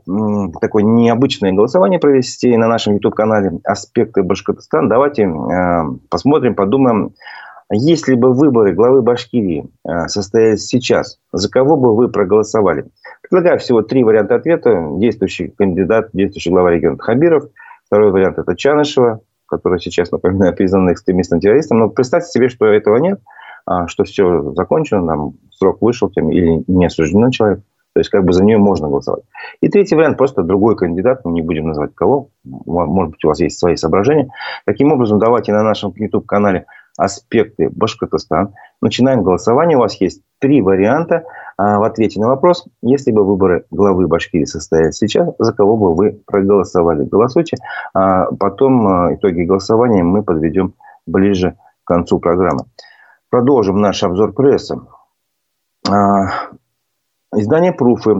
такое 0.60 0.84
необычное 0.84 1.54
голосование 1.54 2.00
провести 2.00 2.56
на 2.58 2.68
нашем 2.68 2.96
YouTube-канале 2.96 3.60
«Аспекты 3.64 4.24
Башкортостана». 4.24 4.90
Давайте 4.90 5.24
э, 5.24 5.84
посмотрим, 6.10 6.56
подумаем, 6.56 7.14
если 7.72 8.16
бы 8.16 8.34
выборы 8.34 8.74
главы 8.74 9.02
Башкирии 9.02 9.70
э, 9.88 10.08
состоялись 10.08 10.66
сейчас, 10.66 11.20
за 11.32 11.50
кого 11.50 11.78
бы 11.78 11.96
вы 11.96 12.10
проголосовали? 12.10 12.88
Предлагаю 13.22 13.60
всего 13.60 13.82
три 13.82 14.04
варианта 14.04 14.36
ответа. 14.36 14.90
Действующий 14.98 15.54
кандидат, 15.58 16.10
действующий 16.12 16.50
глава 16.50 16.72
региона 16.72 16.98
Хабиров. 17.00 17.46
Второй 17.86 18.12
вариант– 18.12 18.38
это 18.40 18.56
Чанышева, 18.56 19.22
который 19.52 19.80
сейчас, 19.80 20.12
напоминаю, 20.12 20.56
признан 20.56 20.92
экстремистом-террористом. 20.92 21.80
Но 21.80 21.90
представьте 21.90 22.32
себе, 22.32 22.50
что 22.50 22.66
этого 22.66 22.98
нет, 22.98 23.20
а, 23.66 23.88
что 23.88 24.04
все 24.04 24.54
закончено, 24.56 25.06
там 25.06 25.34
срок 25.52 25.82
вышел 25.82 26.08
или 26.16 26.64
не 26.68 26.86
осуждено 26.86 27.30
человек. 27.30 27.60
То 27.94 28.00
есть, 28.00 28.10
как 28.10 28.24
бы 28.24 28.32
за 28.32 28.46
нее 28.46 28.58
можно 28.58 28.88
голосовать. 28.88 29.24
И 29.60 29.68
третий 29.68 29.96
вариант– 29.96 30.18
просто 30.18 30.44
другой 30.44 30.78
кандидат, 30.78 31.26
мы 31.26 31.34
не 31.34 31.42
будем 31.42 31.68
называть 31.68 31.94
кого. 31.94 32.30
Может 32.46 33.12
быть, 33.12 33.26
у 33.26 33.28
вас 33.28 33.42
есть 33.42 33.60
свои 33.60 33.76
соображения. 33.76 34.30
Таким 34.66 34.94
образом, 34.94 35.20
давайте 35.20 35.52
на 35.52 35.62
нашем 35.62 35.92
YouTube-канале 35.94 36.66
аспекты 36.98 37.70
Башкортостан. 37.70 38.54
Начинаем 38.82 39.24
голосование. 39.24 39.78
У 39.78 39.82
вас 39.82 40.00
есть 40.00 40.22
три 40.40 40.62
варианта 40.62 41.26
в 41.80 41.84
ответе 41.84 42.20
на 42.20 42.28
вопрос. 42.28 42.66
Если 42.82 43.12
бы 43.12 43.26
выборы 43.26 43.66
главы 43.72 44.08
Башкирии 44.08 44.46
состоялись 44.46 44.98
сейчас, 44.98 45.30
за 45.38 45.54
кого 45.54 45.78
бы 45.78 45.94
вы 45.94 46.22
проголосовали? 46.26 47.06
Голосуйте. 47.06 47.58
А 47.94 48.32
потом 48.32 48.88
а, 48.88 49.14
итоги 49.14 49.44
голосования 49.44 50.04
мы 50.04 50.24
подведем 50.24 50.74
ближе 51.06 51.58
к 51.84 51.88
концу 51.88 52.20
программы. 52.20 52.66
Продолжим 53.30 53.80
наш 53.82 54.04
обзор 54.04 54.34
прессы. 54.34 54.80
А, 55.90 56.28
издание 57.36 57.74
«Пруфы» 57.74 58.16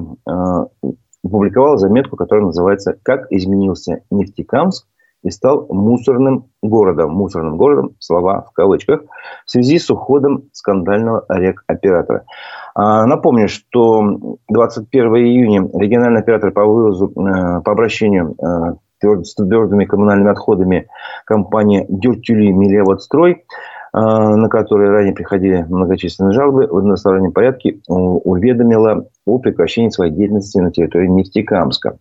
опубликовало 1.24 1.78
заметку, 1.78 2.18
которая 2.18 2.46
называется 2.46 2.98
«Как 3.04 3.32
изменился 3.32 4.04
Нефтекамск 4.10 4.88
и 5.24 5.30
стал 5.30 5.68
мусорным 5.70 6.50
городом. 6.62 7.12
Мусорным 7.12 7.58
городом, 7.58 7.96
слова 8.00 8.42
в 8.42 8.54
кавычках, 8.54 9.02
в 9.46 9.52
связи 9.52 9.78
с 9.78 9.90
уходом 9.90 10.50
скандального 10.52 11.26
рек-оператора. 11.30 12.24
А, 12.24 12.30
напомню, 12.76 13.48
что 13.48 14.38
21 14.50 15.16
июня 15.16 15.70
региональный 15.74 16.22
оператор 16.22 16.52
по 16.52 16.66
вывозу, 16.66 17.10
э, 17.10 17.62
по 17.62 17.72
обращению 17.72 18.36
э, 18.40 19.24
с 19.24 19.36
твердыми 19.36 19.86
коммунальными 19.86 20.32
отходами 20.32 20.88
компания 21.26 21.86
Дюртюли 21.90 22.52
Милеводстрой 22.52 23.46
а, 23.94 24.38
на 24.38 24.48
которые 24.48 24.90
ранее 24.90 25.14
приходили 25.14 25.66
многочисленные 25.68 26.32
жалобы, 26.32 26.66
в 26.66 26.78
одностороннем 26.78 27.34
порядке 27.34 27.80
уведомила 27.90 29.06
о 29.26 29.40
прекращении 29.40 29.90
своей 29.90 30.14
деятельности 30.14 30.60
на 30.60 30.72
территории 30.72 31.08
Нефтекамска. 31.08 31.98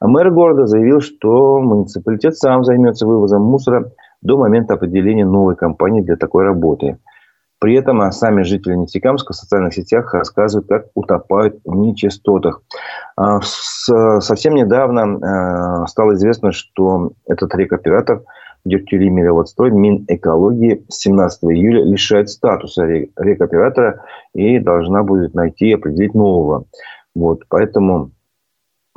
Мэр 0.00 0.30
города 0.30 0.66
заявил, 0.66 1.00
что 1.00 1.60
муниципалитет 1.60 2.36
сам 2.38 2.64
займется 2.64 3.06
вывозом 3.06 3.42
мусора 3.42 3.92
до 4.22 4.38
момента 4.38 4.74
определения 4.74 5.26
новой 5.26 5.56
компании 5.56 6.00
для 6.00 6.16
такой 6.16 6.44
работы. 6.44 6.96
При 7.58 7.74
этом 7.74 8.00
а 8.02 8.12
сами 8.12 8.42
жители 8.42 8.74
Нефтекамска 8.74 9.32
в 9.32 9.36
социальных 9.36 9.74
сетях 9.74 10.12
рассказывают, 10.12 10.68
как 10.68 10.86
утопают 10.94 11.58
в 11.64 11.74
нечистотах. 11.74 12.62
А, 13.16 13.40
совсем 13.40 14.54
недавно 14.54 15.86
стало 15.86 16.14
известно, 16.14 16.52
что 16.52 17.12
этот 17.26 17.54
рекоператор– 17.54 18.22
Директюри 18.66 19.08
Мироводстрой 19.10 19.70
Минэкологии 19.70 20.84
17 20.88 21.44
июля 21.44 21.84
лишает 21.84 22.28
статуса 22.28 22.84
рекоператора 22.84 24.04
и 24.34 24.58
должна 24.58 25.04
будет 25.04 25.34
найти 25.34 25.68
и 25.68 25.74
определить 25.74 26.14
нового. 26.14 26.64
Вот, 27.14 27.44
поэтому 27.48 28.10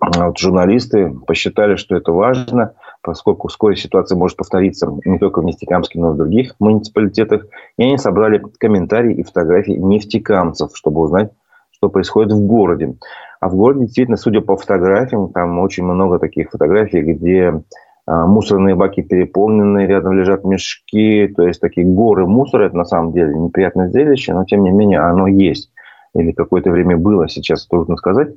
а, 0.02 0.28
вот 0.28 0.40
журналисты 0.40 1.14
посчитали, 1.28 1.76
что 1.76 1.96
это 1.96 2.12
важно, 2.12 2.74
поскольку 3.02 3.48
вскоре 3.48 3.76
ситуация 3.76 4.18
может 4.18 4.38
повториться 4.38 4.92
не 5.06 5.20
только 5.20 5.42
в 5.42 5.46
Нефтекамске, 5.46 6.00
но 6.00 6.12
и 6.12 6.14
в 6.14 6.18
других 6.18 6.56
муниципалитетах. 6.60 7.46
И 7.78 7.84
они 7.84 7.98
собрали 7.98 8.44
комментарии 8.60 9.16
и 9.16 9.24
фотографии 9.24 9.72
нефтекамцев, 9.72 10.72
чтобы 10.76 11.02
узнать, 11.02 11.32
что 11.72 11.90
происходит 11.90 12.34
в 12.34 12.46
городе. 12.46 12.96
А 13.40 13.50
в 13.50 13.56
городе 13.56 13.86
действительно, 13.86 14.18
судя 14.18 14.42
по 14.42 14.58
фотографиям, 14.58 15.30
там 15.30 15.60
очень 15.60 15.86
много 15.86 16.20
таких 16.20 16.52
фотографий, 16.52 17.02
где 17.02 17.64
а, 18.06 18.26
мусорные 18.26 18.76
баки 18.76 19.02
переполнены, 19.02 19.86
рядом 19.86 20.14
лежат 20.14 20.44
мешки, 20.44 21.28
то 21.28 21.44
есть 21.44 21.62
такие 21.62 21.86
горы 21.86 22.26
мусора, 22.26 22.66
это 22.66 22.76
на 22.76 22.86
самом 22.86 23.14
деле 23.14 23.36
неприятное 23.36 23.90
зрелище, 23.90 24.34
но 24.34 24.46
тем 24.46 24.64
не 24.64 24.72
менее 24.72 25.00
оно 25.00 25.28
есть. 25.28 25.72
Или 26.16 26.32
какое-то 26.32 26.72
время 26.72 26.98
было, 26.98 27.30
сейчас 27.30 27.68
трудно 27.68 27.96
сказать. 27.98 28.30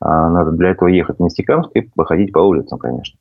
А, 0.00 0.28
надо 0.28 0.50
для 0.50 0.70
этого 0.70 0.88
ехать 0.88 1.18
в 1.18 1.22
Нефтекамск 1.22 1.70
и 1.74 1.82
походить 1.94 2.32
по 2.32 2.40
улицам, 2.40 2.80
конечно. 2.80 3.19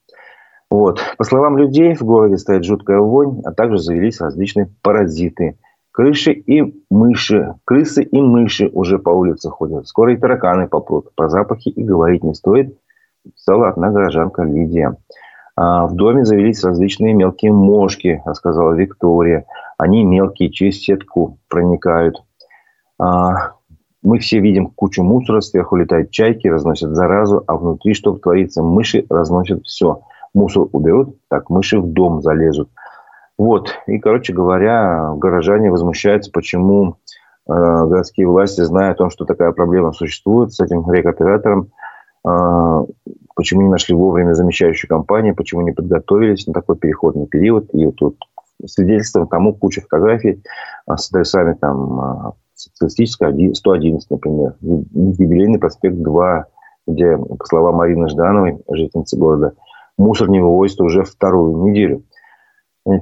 Вот. 0.69 0.99
По 1.17 1.23
словам 1.23 1.57
людей, 1.57 1.95
в 1.95 2.03
городе 2.03 2.37
стоит 2.37 2.63
жуткая 2.63 2.99
вонь, 2.99 3.41
а 3.43 3.51
также 3.51 3.79
завелись 3.79 4.21
различные 4.21 4.69
паразиты. 4.81 5.57
Крыши 5.91 6.31
и 6.31 6.81
мыши, 6.89 7.55
крысы 7.65 8.03
и 8.03 8.21
мыши 8.21 8.69
уже 8.71 8.99
по 8.99 9.09
улице 9.09 9.49
ходят. 9.49 9.87
Скоро 9.87 10.13
и 10.13 10.17
тараканы 10.17 10.67
попрут. 10.67 11.13
Про 11.15 11.29
запахи 11.29 11.69
и 11.69 11.83
говорить 11.83 12.23
не 12.23 12.35
стоит, 12.35 12.77
писала 13.23 13.69
одна 13.69 13.89
горожанка 13.89 14.43
Лидия. 14.43 14.95
А, 15.55 15.87
в 15.87 15.95
доме 15.95 16.23
завелись 16.23 16.63
различные 16.63 17.13
мелкие 17.13 17.51
мошки, 17.51 18.21
рассказала 18.23 18.73
Виктория. 18.73 19.45
Они 19.77 20.03
мелкие, 20.03 20.51
через 20.51 20.79
сетку 20.79 21.39
проникают. 21.49 22.23
А, 22.99 23.53
мы 24.01 24.19
все 24.19 24.39
видим 24.39 24.67
кучу 24.67 25.03
мусора, 25.03 25.41
сверху 25.41 25.75
летают 25.75 26.11
чайки, 26.11 26.47
разносят 26.47 26.95
заразу, 26.95 27.43
а 27.47 27.57
внутри 27.57 27.93
что 27.93 28.13
творится? 28.13 28.61
Мыши 28.61 29.05
разносят 29.09 29.65
все. 29.65 30.03
Мусор 30.33 30.67
уберут, 30.71 31.17
так 31.29 31.49
мыши 31.49 31.79
в 31.79 31.87
дом 31.87 32.21
залезут. 32.21 32.69
Вот. 33.37 33.73
И, 33.87 33.99
короче 33.99 34.33
говоря, 34.33 35.13
горожане 35.15 35.71
возмущаются, 35.71 36.31
почему 36.31 36.97
э, 37.47 37.53
городские 37.53 38.27
власти, 38.27 38.61
зная 38.61 38.91
о 38.91 38.95
том, 38.95 39.09
что 39.09 39.25
такая 39.25 39.51
проблема 39.53 39.93
существует 39.93 40.53
с 40.53 40.59
этим 40.59 40.89
рекоператором, 40.91 41.71
э, 42.27 42.85
почему 43.35 43.61
не 43.61 43.69
нашли 43.69 43.95
вовремя 43.95 44.33
замещающую 44.33 44.89
компанию, 44.89 45.35
почему 45.35 45.61
не 45.61 45.71
подготовились 45.71 46.45
на 46.47 46.53
такой 46.53 46.77
переходный 46.77 47.27
период. 47.27 47.73
И 47.73 47.89
тут 47.91 48.17
свидетельством 48.65 49.27
тому 49.27 49.53
куча 49.53 49.81
фотографий 49.81 50.43
а, 50.85 50.97
с 50.97 51.09
адресами 51.13 51.53
там 51.53 51.99
а, 51.99 52.33
социалистическая 52.53 53.31
111, 53.53 54.09
например, 54.11 54.55
юбилейный 54.61 55.59
проспект 55.59 55.95
2, 55.95 56.45
где, 56.87 57.17
по 57.17 57.45
словам 57.45 57.75
Марины 57.75 58.09
Ждановой, 58.09 58.61
жительницы 58.69 59.17
города, 59.17 59.53
мусор 59.99 60.29
не 60.29 60.39
вывозится 60.39 60.83
уже 60.83 61.03
вторую 61.03 61.69
неделю. 61.69 62.03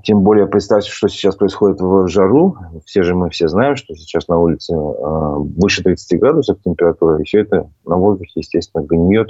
Тем 0.04 0.22
более, 0.22 0.48
представьте, 0.48 0.89
что 0.89 1.08
сейчас 1.08 1.36
происходит 1.36 1.80
в 1.80 2.08
жару. 2.10 2.58
Все 2.86 3.04
же 3.04 3.16
мы 3.16 3.30
все 3.30 3.48
знаем, 3.48 3.77
что 3.77 3.96
сейчас 3.96 4.27
на 4.27 4.38
улице 4.38 4.74
а, 4.74 5.38
выше 5.38 5.84
30 5.84 6.20
градусов 6.20 6.62
температура, 6.62 7.22
и 7.22 7.24
все 7.24 7.42
это 7.42 7.70
на 7.86 7.96
воздухе, 7.96 8.32
естественно, 8.36 8.82
гниет 8.82 9.30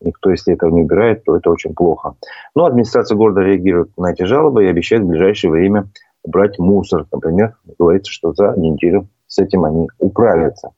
никто, 0.00 0.30
если 0.30 0.54
этого 0.54 0.70
не 0.70 0.82
убирает, 0.82 1.24
то 1.24 1.36
это 1.36 1.50
очень 1.50 1.74
плохо. 1.74 2.14
Но 2.54 2.66
администрация 2.66 3.16
города 3.16 3.40
реагирует 3.40 3.96
на 3.96 4.12
эти 4.12 4.24
жалобы 4.24 4.64
и 4.64 4.68
обещает 4.68 5.02
в 5.02 5.08
ближайшее 5.08 5.50
время 5.50 5.88
убрать 6.22 6.58
мусор. 6.58 7.06
Например, 7.10 7.56
говорится, 7.78 8.12
что 8.12 8.32
за 8.32 8.54
неделю 8.56 9.08
с 9.26 9.38
этим 9.38 9.64
они 9.64 9.88
управятся. 9.98 10.70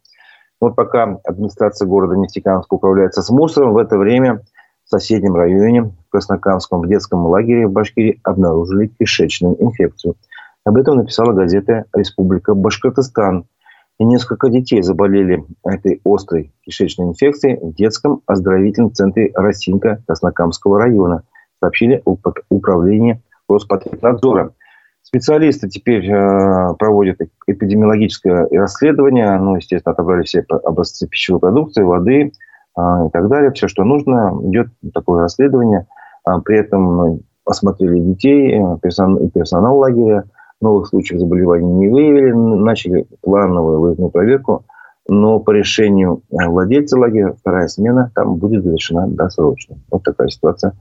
Вот 0.60 0.74
пока 0.74 1.18
администрация 1.24 1.86
города 1.86 2.16
Нефтекамска 2.16 2.74
управляется 2.74 3.22
с 3.22 3.30
мусором, 3.30 3.72
в 3.72 3.78
это 3.78 3.98
время 3.98 4.42
в 4.86 4.90
соседнем 4.90 5.34
районе, 5.34 5.82
в 5.82 5.92
Краснокамском 6.10 6.86
детском 6.88 7.26
лагере 7.26 7.66
в 7.66 7.72
Башкирии 7.72 8.20
обнаружили 8.22 8.86
кишечную 8.86 9.60
инфекцию. 9.60 10.14
Об 10.64 10.76
этом 10.76 10.96
написала 10.96 11.32
газета 11.32 11.84
«Республика 11.92 12.54
Башкортостан». 12.54 13.46
И 13.98 14.04
несколько 14.04 14.50
детей 14.50 14.82
заболели 14.82 15.42
этой 15.64 16.00
острой 16.04 16.52
кишечной 16.62 17.06
инфекцией 17.06 17.58
в 17.60 17.74
детском 17.74 18.20
оздоровительном 18.26 18.92
центре 18.92 19.32
Росинка 19.34 20.02
Краснокамского 20.06 20.78
района, 20.78 21.22
сообщили 21.60 22.02
управление 22.04 23.22
Роспотребнадзора. 23.48 24.52
Специалисты 25.02 25.68
теперь 25.68 26.10
э, 26.10 26.74
проводят 26.78 27.20
эпидемиологическое 27.46 28.48
расследование. 28.50 29.38
Ну, 29.38 29.56
естественно, 29.56 29.94
отобрали 29.94 30.24
все 30.24 30.44
образцы 30.48 31.08
пищевой 31.08 31.40
продукции, 31.40 31.82
воды 31.82 32.32
и 32.78 33.10
так 33.10 33.28
далее. 33.28 33.52
Все, 33.52 33.68
что 33.68 33.84
нужно, 33.84 34.38
идет 34.42 34.68
такое 34.92 35.22
расследование. 35.22 35.86
А 36.24 36.40
при 36.40 36.58
этом 36.58 37.20
осмотрели 37.44 38.00
детей 38.00 38.60
э, 38.60 38.78
персонал, 38.82 39.18
и 39.18 39.30
персонал 39.30 39.78
лагеря. 39.78 40.24
Новых 40.60 40.88
случаев 40.88 41.20
заболеваний 41.20 41.72
не 41.72 41.88
выявили. 41.88 42.32
Начали 42.32 43.06
плановую 43.22 43.80
выездную 43.80 44.10
проверку. 44.10 44.64
Но 45.08 45.38
по 45.38 45.52
решению 45.52 46.22
владельца 46.30 46.98
лагеря 46.98 47.34
вторая 47.38 47.68
смена 47.68 48.10
там 48.14 48.36
будет 48.36 48.64
завершена 48.64 49.06
досрочно. 49.06 49.76
Вот 49.90 50.02
такая 50.02 50.28
ситуация 50.28 50.72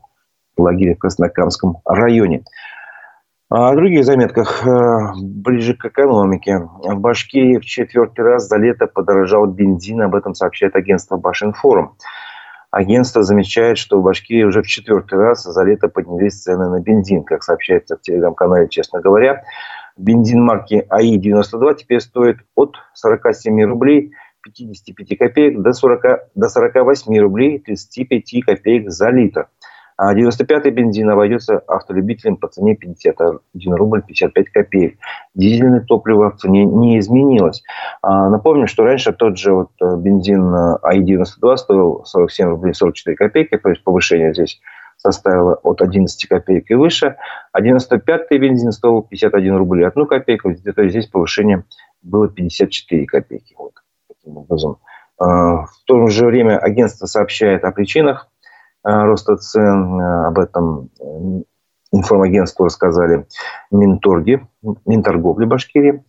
в 0.57 0.61
лагере 0.61 0.95
в 0.95 0.99
Краснокамском 0.99 1.77
районе. 1.85 2.43
О 3.47 3.75
других 3.75 4.03
заметках 4.05 4.65
э, 4.65 5.13
ближе 5.21 5.75
к 5.75 5.85
экономике. 5.85 6.57
В 6.57 6.99
Башкирии 6.99 7.59
в 7.59 7.65
четвертый 7.65 8.21
раз 8.21 8.47
за 8.47 8.57
лето 8.57 8.87
подорожал 8.87 9.45
бензин. 9.45 10.01
Об 10.01 10.15
этом 10.15 10.33
сообщает 10.33 10.75
агентство 10.75 11.17
Башинформ. 11.17 11.95
Агентство 12.71 13.21
замечает, 13.21 13.77
что 13.77 13.99
в 13.99 14.03
Башкирии 14.03 14.45
уже 14.45 14.63
в 14.63 14.67
четвертый 14.67 15.19
раз 15.19 15.43
за 15.43 15.63
лето 15.63 15.89
поднялись 15.89 16.41
цены 16.41 16.69
на 16.69 16.81
бензин. 16.81 17.23
Как 17.23 17.43
сообщается 17.43 17.97
в 17.97 18.01
телеграм-канале 18.01 18.67
«Честно 18.67 18.99
говоря», 18.99 19.43
бензин 19.95 20.41
марки 20.41 20.83
АИ-92 20.89 21.75
теперь 21.75 22.01
стоит 22.01 22.37
от 22.55 22.77
47 22.95 23.61
рублей 23.65 24.11
55 24.41 25.17
копеек 25.19 25.61
до, 25.61 25.71
40, 25.71 26.03
до 26.33 26.49
48 26.49 27.19
рублей 27.19 27.59
35 27.59 28.43
копеек 28.43 28.89
за 28.89 29.11
литр. 29.11 29.49
А 29.97 30.13
95-й 30.13 30.71
бензин 30.71 31.09
обойдется 31.09 31.59
автолюбителям 31.59 32.35
по 32.35 32.47
цене 32.47 32.75
51 32.75 33.73
рубль 33.73 34.01
55 34.01 34.49
копеек. 34.49 34.97
Дизельное 35.35 35.79
топливо 35.81 36.31
в 36.31 36.37
цене 36.37 36.65
не 36.65 36.99
изменилось. 36.99 37.63
А, 38.01 38.29
напомню, 38.29 38.67
что 38.67 38.83
раньше 38.83 39.13
тот 39.13 39.37
же 39.37 39.53
вот 39.53 39.71
э, 39.81 39.95
бензин 39.97 40.53
э, 40.53 40.77
АИ-92 40.81 41.57
стоил 41.57 42.01
47 42.05 42.47
рублей 42.47 42.73
44 42.73 43.15
копейки, 43.15 43.57
то 43.57 43.69
есть 43.69 43.83
повышение 43.83 44.33
здесь 44.33 44.59
составило 44.97 45.55
от 45.55 45.81
11 45.81 46.27
копеек 46.27 46.71
и 46.71 46.75
выше, 46.75 47.15
а 47.51 47.61
95-й 47.61 48.37
бензин 48.37 48.71
стоил 48.71 49.01
51 49.01 49.55
рубль 49.55 49.81
и 49.81 49.85
1 49.85 50.05
копейку, 50.07 50.53
то 50.53 50.81
есть 50.81 50.91
здесь 50.91 51.07
повышение 51.07 51.63
было 52.01 52.27
54 52.27 53.05
копейки. 53.05 53.55
Вот 53.57 53.73
таким 54.07 54.37
образом. 54.37 54.77
А, 55.17 55.65
в 55.65 55.83
то 55.85 56.07
же 56.07 56.25
время 56.25 56.57
агентство 56.57 57.05
сообщает 57.05 57.63
о 57.63 57.71
причинах 57.71 58.27
роста 58.85 59.35
цен. 59.37 59.99
Э, 59.99 60.27
об 60.27 60.39
этом 60.39 60.89
э, 60.99 61.41
информагентству 61.91 62.65
рассказали 62.65 63.25
Минторги, 63.71 64.45
Минторговли 64.85 65.45
Башкирии. 65.45 66.03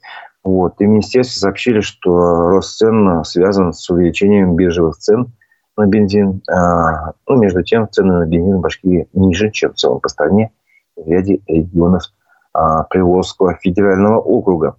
Вот. 0.44 0.74
И 0.80 0.84
в 0.84 0.88
министерстве 0.88 1.40
сообщили, 1.40 1.80
что 1.80 2.10
рост 2.50 2.78
цен 2.78 3.24
связан 3.24 3.72
с 3.72 3.88
увеличением 3.90 4.54
биржевых 4.54 4.96
цен 4.96 5.32
на 5.76 5.86
бензин. 5.86 6.42
А, 6.50 7.12
ну, 7.26 7.36
между 7.36 7.62
тем, 7.62 7.88
цены 7.90 8.20
на 8.20 8.26
бензин 8.26 8.58
в 8.58 8.60
Башкирии 8.60 9.08
ниже, 9.12 9.50
чем 9.50 9.72
в 9.72 9.76
целом 9.76 10.00
по 10.00 10.08
стране 10.08 10.52
в 10.96 11.08
ряде 11.08 11.40
регионов 11.46 12.04
а, 12.52 12.84
Приволжского 12.84 13.54
федерального 13.54 14.20
округа. 14.20 14.76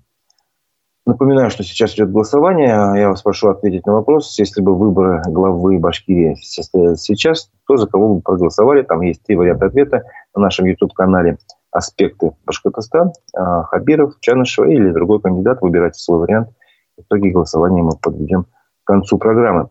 Напоминаю, 1.07 1.49
что 1.49 1.63
сейчас 1.63 1.93
идет 1.93 2.11
голосование. 2.11 2.67
Я 2.67 3.07
вас 3.07 3.21
прошу 3.21 3.47
ответить 3.47 3.85
на 3.85 3.93
вопрос. 3.93 4.37
Если 4.37 4.61
бы 4.61 4.75
выборы 4.75 5.21
главы 5.25 5.79
Башкирии 5.79 6.35
состоялись 6.35 6.99
сейчас, 6.99 7.49
то 7.65 7.77
за 7.77 7.87
кого 7.87 8.15
бы 8.15 8.21
проголосовали? 8.21 8.81
Там 8.81 8.99
есть 8.99 9.23
три 9.23 9.37
варианта 9.37 9.67
ответа 9.67 10.03
на 10.35 10.41
нашем 10.41 10.65
YouTube-канале 10.65 11.37
«Аспекты 11.71 12.33
Башкортостан», 12.45 13.13
а, 13.33 13.63
Хабиров, 13.63 14.19
Чанышева 14.19 14.65
или 14.65 14.91
другой 14.91 15.21
кандидат. 15.21 15.61
Выбирайте 15.61 15.97
свой 15.97 16.19
вариант. 16.19 16.49
В 16.97 17.03
итоге 17.03 17.31
голосования 17.31 17.83
мы 17.83 17.91
подведем 17.95 18.43
к 18.43 18.47
концу 18.87 19.17
программы. 19.17 19.69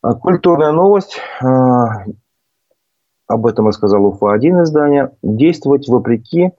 А, 0.00 0.14
культурная 0.14 0.72
новость. 0.72 1.20
А, 1.42 2.06
об 3.26 3.46
этом 3.46 3.66
рассказал 3.66 4.06
УФА-1 4.06 4.62
издание. 4.62 5.10
Действовать 5.22 5.86
вопреки 5.88 6.52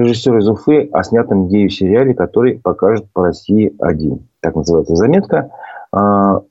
режиссер 0.00 0.38
из 0.38 0.48
Уфы 0.48 0.88
о 0.92 1.02
снятом 1.02 1.48
гею 1.48 1.70
сериале, 1.70 2.14
который 2.14 2.58
покажет 2.58 3.10
по 3.12 3.24
России 3.24 3.74
один. 3.78 4.28
Так 4.40 4.54
называется 4.54 4.96
заметка. 4.96 5.50
А, 5.92 6.42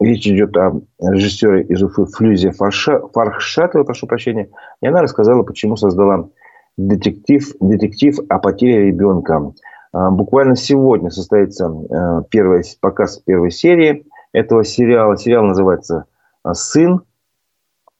речь 0.00 0.26
идет 0.26 0.56
о 0.56 0.80
режиссере 1.00 1.62
из 1.62 1.82
Уфы 1.82 2.04
Флюзе 2.06 2.52
Фархшатовой, 2.52 3.84
прошу 3.84 4.06
прощения. 4.06 4.48
И 4.80 4.86
она 4.86 5.02
рассказала, 5.02 5.42
почему 5.42 5.76
создала 5.76 6.28
детектив, 6.76 7.46
детектив 7.60 8.18
о 8.28 8.38
потере 8.38 8.86
ребенка. 8.86 9.52
А, 9.92 10.10
буквально 10.10 10.56
сегодня 10.56 11.10
состоится 11.10 11.66
а, 11.66 12.22
первый, 12.30 12.62
показ 12.80 13.18
первой 13.18 13.50
серии 13.50 14.06
этого 14.32 14.64
сериала. 14.64 15.16
Сериал 15.16 15.44
называется 15.44 16.06
«Сын». 16.52 17.02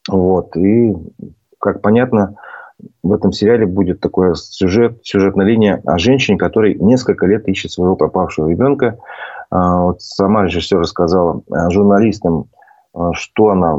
Вот. 0.09 0.57
И, 0.57 0.95
как 1.59 1.81
понятно, 1.81 2.37
в 3.03 3.13
этом 3.13 3.33
сериале 3.33 3.67
будет 3.67 4.01
такой 4.01 4.35
сюжет, 4.35 5.01
сюжетная 5.03 5.47
линия 5.47 5.83
о 5.87 5.99
женщине, 5.99 6.39
которая 6.39 6.75
несколько 6.75 7.27
лет 7.27 7.47
ищет 7.49 7.71
своего 7.71 7.97
пропавшего 7.97 8.49
ребенка. 8.49 8.99
А, 9.51 9.83
вот 9.83 10.03
сама 10.03 10.45
режиссер 10.45 10.79
рассказала 10.79 11.43
журналистам, 11.71 12.47
а, 12.95 13.13
что 13.13 13.49
она 13.49 13.77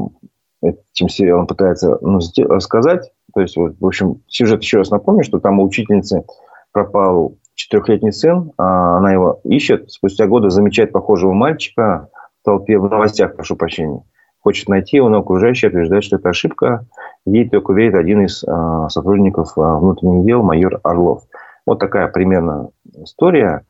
этим 0.62 1.10
сериалом 1.10 1.48
пытается 1.48 1.98
ну, 2.02 2.20
рассказать. 2.48 3.12
То 3.34 3.42
есть, 3.42 3.58
вот, 3.58 3.76
в 3.80 3.86
общем, 3.86 4.22
сюжет 4.28 4.62
еще 4.62 4.78
раз 4.78 4.92
напомню, 4.92 5.24
что 5.24 5.39
там 5.39 5.60
у 5.60 5.66
учительницы 5.66 6.24
пропал 6.72 7.36
четырехлетний 7.56 8.12
сын, 8.12 8.52
а 8.58 8.98
она 8.98 9.12
его 9.12 9.42
ищет, 9.44 9.92
спустя 9.92 10.28
годы 10.28 10.50
замечает 10.50 10.92
похожего 10.92 11.34
мальчика 11.34 12.10
в 12.42 12.46
толпе, 12.46 12.78
в 12.78 12.89
новостях, 12.89 13.36
прошу 13.36 13.56
прощения 13.56 14.02
хочет 14.43 14.67
найти 14.67 14.97
его, 14.97 15.10
но 15.10 15.19
окружающие 15.19 15.69
утверждают, 15.69 16.03
что 16.03 16.17
это 16.17 16.29
ошибка. 16.29 16.86
Ей 17.25 17.49
только 17.49 17.73
верит 17.73 17.95
один 17.95 18.25
из 18.25 18.43
э, 18.43 18.88
сотрудников 18.89 19.58
э, 19.58 19.62
внутренних 19.62 20.25
дел, 20.25 20.43
майор 20.43 20.79
Орлов. 20.84 21.23
Вот 21.65 21.79
такая 21.79 22.10
примерно 22.10 22.69
история. 23.01 23.62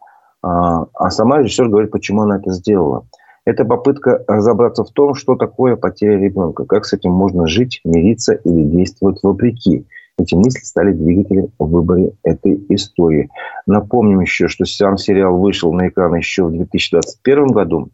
Э, 0.43 0.47
а 0.93 1.09
сама 1.11 1.39
режиссер 1.39 1.69
говорит, 1.69 1.91
почему 1.91 2.23
она 2.23 2.37
это 2.37 2.51
сделала. 2.51 3.05
Это 3.45 3.65
попытка 3.65 4.23
разобраться 4.27 4.83
в 4.83 4.91
том, 4.91 5.15
что 5.15 5.35
такое 5.35 5.75
потеря 5.75 6.17
ребенка, 6.17 6.65
как 6.65 6.85
с 6.85 6.93
этим 6.93 7.11
можно 7.11 7.45
жить, 7.45 7.81
мириться 7.83 8.33
или 8.33 8.63
действовать 8.63 9.19
вопреки. 9.21 9.85
Эти 10.17 10.33
мысли 10.35 10.63
стали 10.63 10.93
двигателем 10.93 11.49
в 11.59 11.65
выборе 11.69 12.13
этой 12.23 12.65
истории. 12.69 13.29
Напомним 13.65 14.21
еще, 14.21 14.47
что 14.47 14.65
сам 14.65 14.97
сериал 14.97 15.37
вышел 15.37 15.73
на 15.73 15.87
экраны 15.89 16.17
еще 16.17 16.45
в 16.45 16.51
2021 16.51 17.47
году 17.47 17.89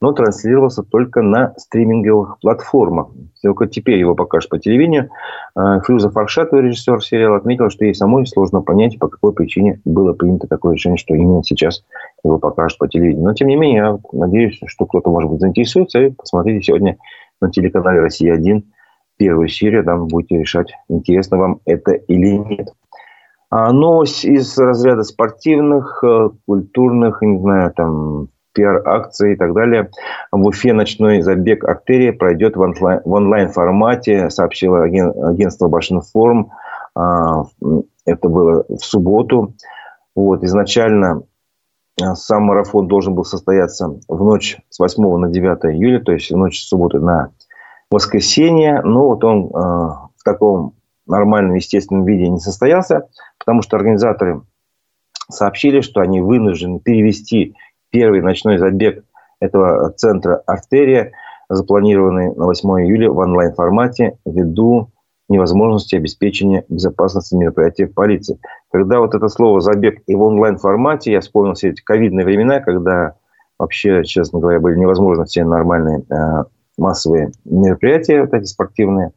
но 0.00 0.12
транслировался 0.12 0.82
только 0.82 1.22
на 1.22 1.54
стриминговых 1.56 2.38
платформах. 2.40 3.08
Только 3.42 3.66
теперь 3.66 3.98
его 3.98 4.14
покажут 4.14 4.50
по 4.50 4.58
телевидению. 4.58 5.10
А, 5.54 5.80
Фрюза 5.80 6.10
Фаршатова, 6.10 6.60
режиссер 6.60 7.02
сериала, 7.02 7.36
отметил, 7.36 7.68
что 7.70 7.84
ей 7.84 7.94
самой 7.94 8.26
сложно 8.26 8.62
понять, 8.62 8.98
по 8.98 9.08
какой 9.08 9.32
причине 9.32 9.80
было 9.84 10.12
принято 10.12 10.46
такое 10.46 10.74
решение, 10.74 10.98
что 10.98 11.14
именно 11.14 11.42
сейчас 11.42 11.84
его 12.22 12.38
покажут 12.38 12.78
по 12.78 12.88
телевидению. 12.88 13.24
Но, 13.24 13.34
тем 13.34 13.48
не 13.48 13.56
менее, 13.56 13.82
я 13.82 13.98
надеюсь, 14.12 14.60
что 14.66 14.86
кто-то, 14.86 15.10
может 15.10 15.30
быть, 15.30 15.40
заинтересуется. 15.40 16.00
И 16.00 16.10
посмотрите 16.10 16.64
сегодня 16.64 16.96
на 17.40 17.50
телеканале 17.50 18.00
«Россия-1» 18.00 18.62
первую 19.16 19.48
серию. 19.48 19.84
Там 19.84 20.06
будете 20.06 20.38
решать, 20.38 20.72
интересно 20.88 21.38
вам 21.38 21.60
это 21.66 21.92
или 21.92 22.36
нет. 22.36 22.68
А 23.50 23.72
новость 23.72 24.24
из 24.24 24.58
разряда 24.58 25.02
спортивных, 25.04 26.04
э, 26.04 26.30
культурных, 26.46 27.22
не 27.22 27.38
знаю, 27.38 27.72
там, 27.74 28.28
пиар-акции 28.58 29.34
и 29.34 29.36
так 29.36 29.54
далее. 29.54 29.90
В 30.32 30.44
Уфе 30.44 30.72
ночной 30.72 31.22
забег 31.22 31.62
артерии 31.64 32.10
пройдет 32.10 32.56
в, 32.56 32.60
онлайн, 32.60 33.00
в 33.04 33.12
онлайн-формате, 33.12 34.30
сообщило 34.30 34.82
аген, 34.82 35.12
агентство 35.24 35.68
Башинформ. 35.68 36.50
А, 36.96 37.44
это 38.04 38.28
было 38.28 38.64
в 38.68 38.80
субботу. 38.80 39.54
Вот, 40.16 40.42
изначально 40.42 41.22
а, 42.02 42.16
сам 42.16 42.44
марафон 42.44 42.88
должен 42.88 43.14
был 43.14 43.24
состояться 43.24 43.94
в 44.08 44.24
ночь 44.24 44.58
с 44.70 44.80
8 44.80 45.16
на 45.18 45.28
9 45.28 45.76
июля, 45.76 46.00
то 46.00 46.10
есть 46.10 46.32
в 46.32 46.36
ночь 46.36 46.60
с 46.60 46.68
субботы 46.68 46.98
на 46.98 47.30
воскресенье. 47.92 48.82
Но 48.82 49.06
вот 49.06 49.22
он 49.22 49.46
э, 49.46 49.48
в 49.54 50.24
таком 50.24 50.74
нормальном, 51.06 51.54
естественном 51.54 52.04
виде 52.04 52.28
не 52.28 52.40
состоялся, 52.40 53.08
потому 53.38 53.62
что 53.62 53.76
организаторы 53.76 54.42
сообщили, 55.30 55.80
что 55.80 56.00
они 56.00 56.20
вынуждены 56.20 56.80
перевести 56.80 57.54
первый 57.90 58.20
ночной 58.22 58.58
забег 58.58 59.04
этого 59.40 59.90
центра 59.90 60.42
«Артерия», 60.46 61.12
запланированный 61.48 62.34
на 62.34 62.46
8 62.46 62.68
июля 62.82 63.10
в 63.10 63.18
онлайн-формате 63.18 64.18
ввиду 64.26 64.90
невозможности 65.28 65.96
обеспечения 65.96 66.64
безопасности 66.68 67.34
мероприятия 67.34 67.86
полиции. 67.86 68.38
Когда 68.70 68.98
вот 69.00 69.14
это 69.14 69.28
слово 69.28 69.60
«забег» 69.60 70.02
и 70.06 70.14
в 70.14 70.22
онлайн-формате, 70.22 71.12
я 71.12 71.20
вспомнил 71.20 71.54
все 71.54 71.70
эти 71.70 71.82
ковидные 71.82 72.24
времена, 72.24 72.60
когда 72.60 73.14
вообще, 73.58 74.04
честно 74.04 74.40
говоря, 74.40 74.60
были 74.60 74.78
невозможны 74.78 75.24
все 75.24 75.44
нормальные 75.44 76.04
э, 76.10 76.44
массовые 76.78 77.32
мероприятия, 77.44 78.22
вот 78.22 78.32
эти 78.32 78.44
спортивные. 78.44 79.12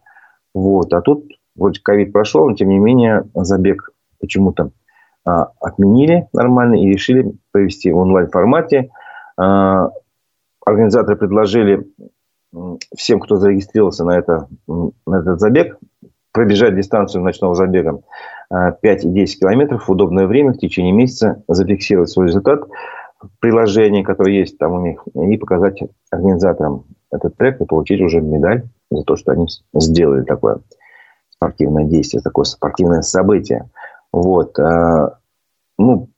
Вот. 0.54 0.94
А 0.94 1.02
тут 1.02 1.26
вроде 1.56 1.80
ковид 1.82 2.12
прошел, 2.12 2.50
но 2.50 2.56
тем 2.56 2.70
не 2.70 2.80
менее 2.80 3.24
забег 3.36 3.92
почему-то 4.20 4.72
отменили 5.24 6.28
нормально 6.34 6.82
и 6.82 6.88
решили 6.88 7.34
провести 7.52 7.92
в 7.92 7.98
онлайн-формате. 7.98 8.90
Э, 9.40 9.90
организаторы 10.66 11.18
предложили 11.18 11.86
всем, 12.96 13.20
кто 13.20 13.38
зарегистрировался 13.38 14.04
на, 14.04 14.18
это, 14.18 14.48
на 14.68 15.20
этот 15.20 15.40
забег, 15.40 15.78
пробежать 16.32 16.76
дистанцию 16.76 17.24
ночного 17.24 17.56
забега 17.56 18.02
5 18.50 19.06
и 19.06 19.10
10 19.10 19.40
километров 19.40 19.88
в 19.88 19.92
удобное 19.92 20.28
время 20.28 20.54
в 20.54 20.58
течение 20.58 20.92
месяца, 20.92 21.44
зафиксировать 21.48 22.10
свой 22.10 22.28
результат 22.28 22.64
в 23.22 23.30
приложении, 23.40 24.04
которое 24.04 24.40
есть 24.40 24.58
там 24.58 24.74
у 24.74 24.82
них, 24.82 25.04
и 25.14 25.38
показать 25.38 25.82
организаторам 26.10 26.86
этот 27.12 27.38
трек 27.38 27.62
и 27.62 27.66
получить 27.66 28.02
уже 28.02 28.20
медаль 28.20 28.64
за 28.90 29.04
то, 29.04 29.16
что 29.16 29.32
они 29.32 29.48
сделали 29.74 30.24
такое 30.24 30.60
спортивное 31.30 31.86
действие, 31.86 32.22
такое 32.22 32.46
спортивное 32.46 33.02
событие. 33.02 33.70
Вот. 34.12 34.58
А, 34.60 35.20
ну, 35.78 36.10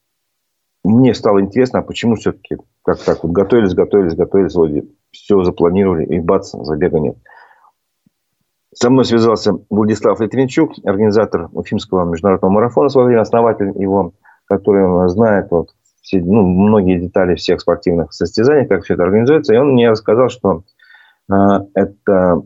мне 0.84 1.14
стало 1.14 1.42
интересно, 1.42 1.80
а 1.80 1.84
почему 1.84 2.16
все-таки 2.16 2.58
как 2.84 3.00
так 3.00 3.24
вот 3.24 3.32
готовились, 3.32 3.74
готовились, 3.74 4.16
готовились, 4.16 4.56
вроде 4.56 4.86
все 5.12 5.44
запланировали, 5.44 6.06
и 6.06 6.20
бац, 6.20 6.52
забега 6.52 7.00
нет. 7.00 7.18
Со 8.74 8.90
мной 8.90 9.06
связался 9.06 9.54
Владислав 9.70 10.20
Литвинчук, 10.20 10.74
организатор 10.84 11.48
Уфимского 11.54 12.10
международного 12.10 12.52
марафона, 12.52 12.90
в 12.90 12.92
свое 12.92 13.20
основатель 13.20 13.72
его, 13.80 14.14
который 14.46 15.10
знает 15.10 15.52
вот 15.52 15.70
все, 16.02 16.20
ну, 16.20 16.42
многие 16.42 17.00
детали 17.00 17.36
всех 17.36 17.62
спортивных 17.62 18.12
состязаний, 18.14 18.68
как 18.68 18.84
все 18.84 18.96
это 18.96 19.04
организуется. 19.04 19.54
И 19.54 19.58
он 19.58 19.74
мне 19.74 19.90
рассказал, 19.90 20.30
что 20.30 20.64
э, 21.32 21.36
это 21.76 22.42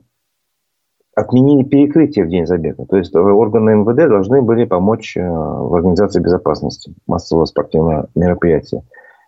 отменили 1.18 1.64
перекрытие 1.64 2.26
в 2.26 2.30
день 2.30 2.46
забега. 2.46 2.86
То 2.86 2.96
есть 2.96 3.16
органы 3.16 3.72
МВД 3.78 4.08
должны 4.08 4.44
были 4.44 4.66
помочь 4.66 5.18
э, 5.18 5.28
в 5.28 5.74
организации 5.74 6.22
безопасности 6.22 6.94
массового 7.08 7.46
спортивного 7.46 8.08
мероприятия. 8.14 8.84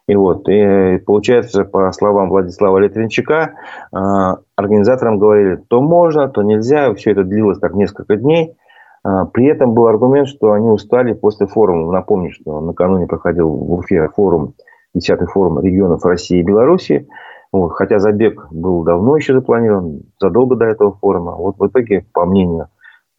И 0.08 0.16
вот, 0.16 0.48
и 0.48 1.00
получается, 1.00 1.66
по 1.66 1.92
словам 1.92 2.30
Владислава 2.30 2.78
Литвинчака, 2.78 3.54
а, 3.92 4.38
организаторам 4.56 5.20
говорили, 5.20 5.56
то 5.68 5.82
можно, 5.82 6.28
то 6.28 6.44
нельзя. 6.44 6.94
Все 6.94 7.12
это 7.12 7.24
длилось 7.24 7.60
так 7.60 7.74
несколько 7.74 8.18
дней. 8.18 8.56
А, 9.04 9.26
при 9.26 9.48
этом 9.48 9.74
был 9.74 9.88
аргумент, 9.88 10.28
что 10.28 10.52
они 10.52 10.70
устали 10.70 11.14
после 11.14 11.48
форума. 11.48 11.92
Напомню, 11.92 12.32
что 12.32 12.62
накануне 12.62 13.08
проходил 13.08 13.50
в 13.50 13.74
Уфе 13.74 14.10
форум, 14.16 14.54
10-й 14.96 15.26
форум 15.26 15.60
регионов 15.60 16.06
России 16.06 16.40
и 16.40 16.44
Беларуси. 16.44 17.08
Вот, 17.52 17.70
хотя 17.70 18.00
забег 18.00 18.48
был 18.52 18.84
давно 18.84 19.18
еще 19.18 19.34
запланирован, 19.34 20.04
задолго 20.20 20.56
до 20.56 20.66
этого 20.66 20.94
форума. 20.94 21.36
Вот 21.36 21.58
в 21.58 21.68
итоге, 21.68 22.06
по 22.14 22.26
мнению 22.26 22.68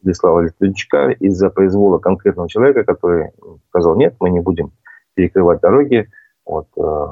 Владислава 0.03 0.41
Литвинчака, 0.41 1.11
из-за 1.11 1.51
произвола 1.51 1.99
конкретного 1.99 2.49
человека, 2.49 2.85
который 2.85 3.33
сказал, 3.69 3.97
нет, 3.97 4.15
мы 4.21 4.31
не 4.31 4.41
будем 4.41 4.73
перекрывать 5.15 5.61
дороги, 5.61 6.09
вот, 6.47 6.69
э, 6.77 7.07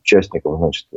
участников, 0.00 0.58
значит, 0.58 0.88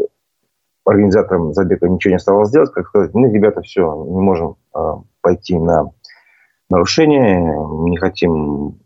организаторам 0.84 1.54
забега 1.54 1.88
ничего 1.88 2.12
не 2.12 2.16
оставалось 2.16 2.50
сделать, 2.50 2.72
как 2.72 2.88
сказать, 2.88 3.13
мы, 3.13 3.32
ребята, 3.32 3.62
все, 3.62 4.06
не 4.10 4.22
можем 4.22 4.56
э, 4.76 4.80
пойти 5.22 5.60
на 5.60 5.92
нарушение, 6.70 7.40
не 7.90 7.98
хотим 7.98 8.80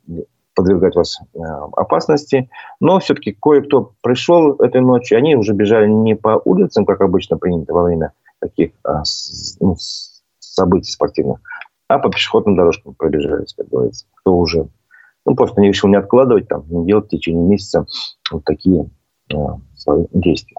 подвергать 0.56 0.96
вас 0.96 1.20
э, 1.34 1.40
опасности. 1.76 2.50
Но 2.80 3.00
все-таки 3.00 3.32
кое-кто 3.32 3.94
пришел 4.02 4.56
этой 4.56 4.82
ночью, 4.82 5.18
они 5.18 5.36
уже 5.36 5.54
бежали 5.54 5.88
не 5.88 6.16
по 6.16 6.42
улицам, 6.44 6.86
как 6.86 7.02
обычно 7.02 7.38
принято 7.38 7.74
во 7.74 7.84
время 7.84 8.14
таких 8.40 8.72
ну, 9.60 9.76
событий 10.40 10.92
спортивных, 10.92 11.40
а 11.88 12.00
по 12.00 12.10
пешеходным 12.10 12.56
дорожкам 12.56 12.96
пробежались, 12.96 13.54
как 13.54 13.70
говорится. 13.70 14.06
Кто 14.16 14.36
уже 14.36 14.68
ну, 15.26 15.36
просто 15.36 15.62
не 15.62 15.70
решил 15.70 15.90
не 15.90 15.98
откладывать, 15.98 16.48
там, 16.48 16.64
не 16.70 16.86
делать 16.86 17.06
в 17.06 17.10
течение 17.10 17.44
месяца 17.44 17.86
вот 18.32 18.44
такие 18.44 18.90
э, 19.32 19.36
свои 19.76 20.06
действия. 20.12 20.58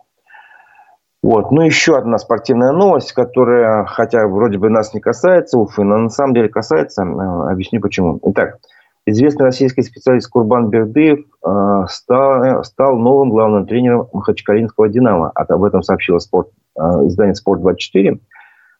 Вот. 1.23 1.53
Ну, 1.53 1.63
еще 1.63 1.97
одна 1.97 2.19
спортивная 2.19 2.73
новость, 2.73 3.13
которая, 3.13 3.85
хотя 3.85 4.27
вроде 4.27 4.59
бы 4.59 4.69
нас 4.71 4.93
не 4.93 5.01
касается 5.01 5.59
Уфы, 5.59 5.85
но 5.85 5.97
на 5.97 6.09
самом 6.09 6.35
деле 6.35 6.49
касается. 6.49 7.03
Э, 7.03 7.53
объясню 7.53 7.81
почему. 7.81 8.19
Итак, 8.25 8.59
известный 9.07 9.45
российский 9.45 9.83
специалист 9.83 10.29
Курбан 10.29 10.71
Бердыев 10.71 11.21
э, 11.45 11.85
стал, 11.89 12.65
стал 12.65 12.97
новым 12.97 13.31
главным 13.31 13.67
тренером 13.67 14.09
Махачкалинского 14.13 14.89
«Динамо». 14.89 15.31
Об 15.35 15.65
этом 15.65 15.83
сообщило 15.83 16.19
спорт, 16.19 16.51
э, 16.79 16.83
издание 17.07 17.35
«Спорт-24». 17.35 18.21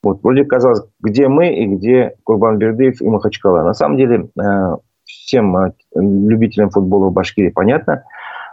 Вот, 0.03 0.23
вроде 0.23 0.45
казалось, 0.45 0.83
где 1.01 1.29
мы 1.29 1.55
и 1.55 1.67
где 1.67 2.17
Курбан 2.25 2.59
Бердыев 2.59 3.01
и 3.01 3.09
Махачкала. 3.09 3.63
На 3.63 3.75
самом 3.75 3.97
деле, 3.97 4.29
э, 4.41 4.77
всем 5.05 5.57
э, 5.57 5.73
любителям 5.95 6.71
футбола 6.71 7.09
в 7.09 7.13
Башкирии 7.13 7.51
понятно, 7.51 8.05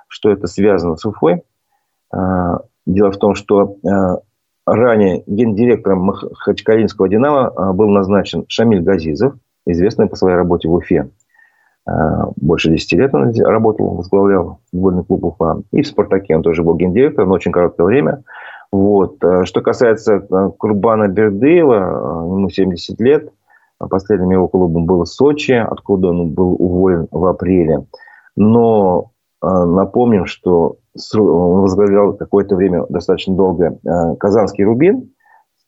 что 0.07 0.29
это 0.29 0.47
связано 0.47 0.95
с 0.95 1.05
Уфой. 1.05 1.43
Э, 2.13 2.57
дело 2.85 3.11
в 3.11 3.17
том, 3.17 3.35
что 3.35 3.77
э, 3.83 4.17
ранее 4.65 5.23
гендиректором 5.25 5.99
Махачкалинского 6.01 7.09
«Динамо» 7.09 7.73
был 7.73 7.89
назначен 7.89 8.45
Шамиль 8.47 8.81
Газизов, 8.81 9.33
известный 9.65 10.07
по 10.07 10.15
своей 10.15 10.35
работе 10.35 10.67
в 10.67 10.73
Уфе. 10.73 11.09
Больше 12.35 12.69
10 12.69 12.91
лет 12.93 13.13
он 13.13 13.33
работал, 13.41 13.95
возглавлял 13.95 14.59
футбольный 14.71 15.03
клуб 15.03 15.23
Уфа. 15.25 15.61
И 15.71 15.81
в 15.81 15.87
«Спартаке» 15.87 16.35
он 16.35 16.43
тоже 16.43 16.63
был 16.63 16.75
гендиректором, 16.75 17.29
но 17.29 17.35
очень 17.35 17.51
короткое 17.51 17.85
время. 17.85 18.23
Вот. 18.71 19.17
Что 19.43 19.61
касается 19.61 20.19
Курбана 20.57 21.07
Бердыева, 21.07 22.25
ему 22.25 22.49
70 22.49 22.99
лет– 22.99 23.29
Последним 23.87 24.31
его 24.31 24.47
клубом 24.47 24.85
было 24.85 25.05
Сочи, 25.05 25.53
откуда 25.53 26.09
он 26.09 26.31
был 26.31 26.55
уволен 26.59 27.07
в 27.11 27.25
апреле. 27.25 27.85
Но 28.35 29.11
э, 29.41 29.47
напомним, 29.47 30.25
что 30.25 30.77
он 31.15 31.61
возглавлял 31.61 32.13
какое-то 32.13 32.55
время 32.55 32.85
достаточно 32.89 33.35
долго 33.35 33.79
э, 33.85 34.15
Казанский 34.17 34.65
Рубин, 34.65 35.13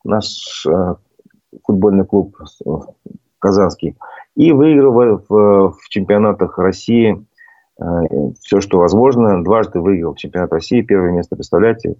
наш 0.03 0.65
э, 0.67 0.95
футбольный 1.63 2.05
клуб 2.05 2.35
казанский, 3.39 3.95
и 4.35 4.51
выиграл 4.51 5.21
в, 5.27 5.71
в 5.71 5.89
чемпионатах 5.89 6.57
России 6.57 7.25
все, 8.41 8.61
что 8.61 8.77
возможно. 8.77 9.43
Дважды 9.43 9.79
выиграл 9.79 10.15
чемпионат 10.15 10.51
России. 10.53 10.81
Первое 10.81 11.11
место, 11.11 11.35
представляете, 11.35 11.95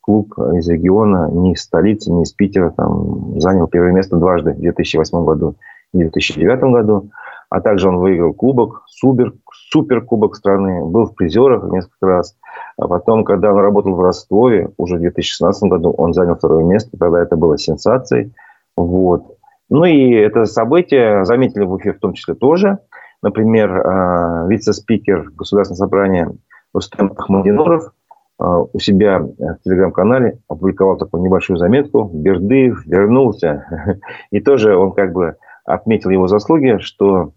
клуб 0.00 0.34
из 0.54 0.68
региона, 0.68 1.30
не 1.30 1.52
из 1.52 1.62
столицы, 1.62 2.10
не 2.10 2.24
из 2.24 2.32
Питера, 2.32 2.70
там, 2.70 3.40
занял 3.40 3.68
первое 3.68 3.92
место 3.92 4.16
дважды 4.16 4.52
в 4.52 4.58
2008 4.60 5.24
году 5.24 5.56
и 5.92 5.98
2009 5.98 6.60
году. 6.72 7.10
А 7.48 7.60
также 7.60 7.88
он 7.88 7.98
выиграл 7.98 8.32
кубок, 8.32 8.84
супер, 8.86 9.34
супер 9.52 10.02
кубок 10.02 10.36
страны, 10.36 10.84
был 10.84 11.06
в 11.06 11.14
призерах 11.16 11.64
несколько 11.72 12.06
раз. 12.06 12.36
А 12.76 12.86
потом, 12.86 13.24
когда 13.24 13.52
он 13.52 13.58
работал 13.58 13.94
в 13.94 14.00
Ростове, 14.00 14.70
уже 14.76 14.96
в 14.96 15.00
2016 15.00 15.64
году 15.64 15.90
он 15.90 16.12
занял 16.12 16.36
второе 16.36 16.64
место, 16.64 16.96
тогда 16.96 17.20
это 17.20 17.36
было 17.36 17.58
сенсацией. 17.58 18.32
Вот. 18.76 19.36
Ну 19.70 19.84
и 19.84 20.12
это 20.12 20.44
событие 20.46 21.24
заметили 21.24 21.64
в 21.64 21.72
Уфе 21.72 21.92
в 21.92 22.00
том 22.00 22.12
числе 22.12 22.34
тоже. 22.34 22.78
Например, 23.22 23.86
а, 23.86 24.46
вице-спикер 24.48 25.30
Государственного 25.30 25.86
собрания 25.86 26.32
Рустем 26.74 27.12
Ахмадиноров 27.16 27.92
а, 28.38 28.62
у 28.62 28.78
себя 28.80 29.20
в 29.20 29.58
телеграм-канале 29.64 30.40
опубликовал 30.48 30.96
такую 30.96 31.22
небольшую 31.22 31.56
заметку. 31.56 32.10
Бердыев 32.12 32.84
вернулся. 32.84 33.98
И 34.30 34.40
тоже 34.40 34.76
он 34.76 34.92
как 34.92 35.12
бы 35.12 35.36
отметил 35.64 36.10
его 36.10 36.26
заслуги, 36.26 36.78
что 36.80 37.32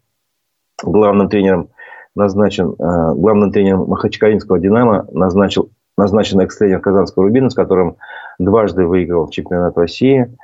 главным 0.82 1.30
тренером 1.30 1.69
назначен, 2.15 2.76
а, 2.80 3.13
главным 3.13 3.52
тренером 3.52 3.89
Махачкалинского 3.89 4.60
«Динамо» 4.60 5.06
назначил, 5.12 5.69
назначен 5.98 6.39
экс-тренер 6.39 6.80
Казанского 6.80 7.26
«Рубина», 7.26 7.50
с 7.50 7.56
которым 7.56 7.98
дважды 8.39 8.86
выиграл 8.86 9.30
чемпионат 9.30 9.78
России, 9.78 10.36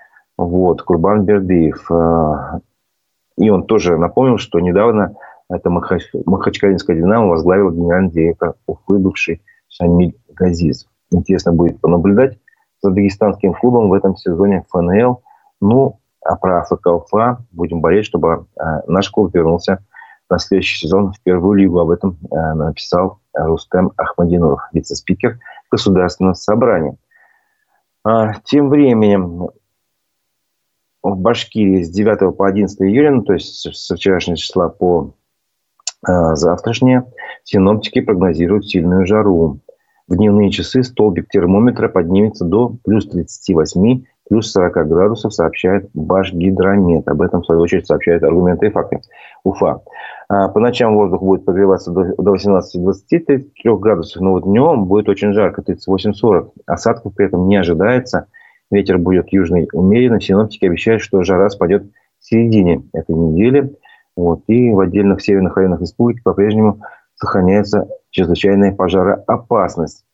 вот, 0.46 0.84
Курбан 0.84 1.26
Бердыев. 1.26 1.92
А, 1.92 2.62
и 3.38 3.50
он 3.50 3.64
тоже 3.64 3.98
напомнил, 3.98 4.38
что 4.38 4.62
недавно 4.62 5.16
это 5.50 5.70
Махач... 5.70 6.04
Махачкалинское 6.26 6.96
«Динамо» 6.96 7.28
возглавил 7.28 7.72
генеральный 7.72 8.12
директор 8.12 8.54
Уфы, 8.66 9.00
бывший 9.00 9.42
Шамиль 9.68 10.16
Газиз. 10.30 10.88
Интересно 11.12 11.52
будет 11.52 11.82
понаблюдать 11.82 12.40
за 12.82 12.92
дагестанским 12.92 13.54
клубом 13.54 13.90
в 13.90 13.94
этом 13.94 14.16
сезоне 14.16 14.64
ФНЛ. 14.70 15.22
Ну, 15.60 16.00
про 16.40 16.62
АФК 16.62 16.88
Уфа. 16.88 17.40
Будем 17.52 17.82
болеть, 17.82 18.06
чтобы 18.06 18.46
наш 18.88 19.10
клуб 19.10 19.34
вернулся 19.34 19.84
на 20.30 20.40
следующий 20.40 20.86
сезон 20.86 21.12
в 21.12 21.22
первую 21.22 21.56
лигу. 21.56 21.80
Об 21.80 21.90
этом 21.90 22.18
написал 22.30 23.20
Рустем 23.34 23.92
Ахмадинов, 23.98 24.62
вице-спикер 24.72 25.40
Государственного 25.70 26.36
собрания. 26.36 26.96
А, 28.06 28.36
тем 28.46 28.70
временем 28.70 29.50
в 31.02 31.18
Башкирии 31.18 31.84
с 31.84 31.90
9 31.90 32.36
по 32.36 32.48
11 32.48 32.82
июля, 32.82 33.12
ну, 33.12 33.24
то 33.24 33.34
есть 33.34 33.76
со 33.76 33.96
вчерашнего 33.96 34.38
числа 34.38 34.70
по 34.70 35.14
э, 36.08 36.36
завтрашнее, 36.36 37.06
синоптики 37.44 38.02
прогнозируют 38.02 38.68
сильную 38.68 39.06
жару. 39.06 39.60
В 40.08 40.16
дневные 40.16 40.50
часы 40.50 40.84
столбик 40.84 41.30
термометра 41.30 41.88
поднимется 41.88 42.44
до 42.44 42.76
плюс 42.84 43.08
38, 43.08 44.04
плюс 44.28 44.52
40 44.52 44.88
градусов, 44.88 45.34
сообщает 45.34 45.90
Башгидромет. 45.94 47.08
Об 47.08 47.22
этом, 47.22 47.42
в 47.42 47.46
свою 47.46 47.62
очередь, 47.62 47.86
сообщают 47.86 48.24
аргументы 48.24 48.68
и 48.68 48.70
факты. 48.72 49.02
Уфа. 49.44 49.82
А 50.28 50.48
по 50.50 50.60
ночам 50.60 50.96
воздух 50.96 51.22
будет 51.22 51.46
прогреваться 51.46 51.92
до 51.92 52.14
18-23 52.18 53.78
градусов, 53.80 54.22
но 54.22 54.32
вот 54.32 54.44
днем 54.44 54.86
будет 54.86 55.10
очень 55.10 55.34
жарко, 55.34 55.62
38-40. 55.62 56.52
Осадков 56.66 57.14
при 57.16 57.28
этом 57.28 57.48
не 57.48 57.58
ожидается. 57.58 58.28
Ветер 58.72 58.98
будет 58.98 59.32
южный 59.32 59.68
умеренный. 59.74 60.22
Синоптики 60.22 60.66
обещают, 60.66 61.02
что 61.02 61.24
жара 61.24 61.50
спадет 61.50 61.84
в 62.20 62.26
середине 62.26 62.84
этой 62.94 63.16
недели. 63.16 63.76
Вот. 64.16 64.44
И 64.48 64.72
в 64.72 64.80
отдельных 64.80 65.22
северных 65.22 65.58
районах 65.58 65.82
республики 65.82 66.22
по-прежнему 66.24 66.82
сохраняется 67.16 67.88
чрезвычайная 68.12 68.76
пожароопасность. 68.76 70.06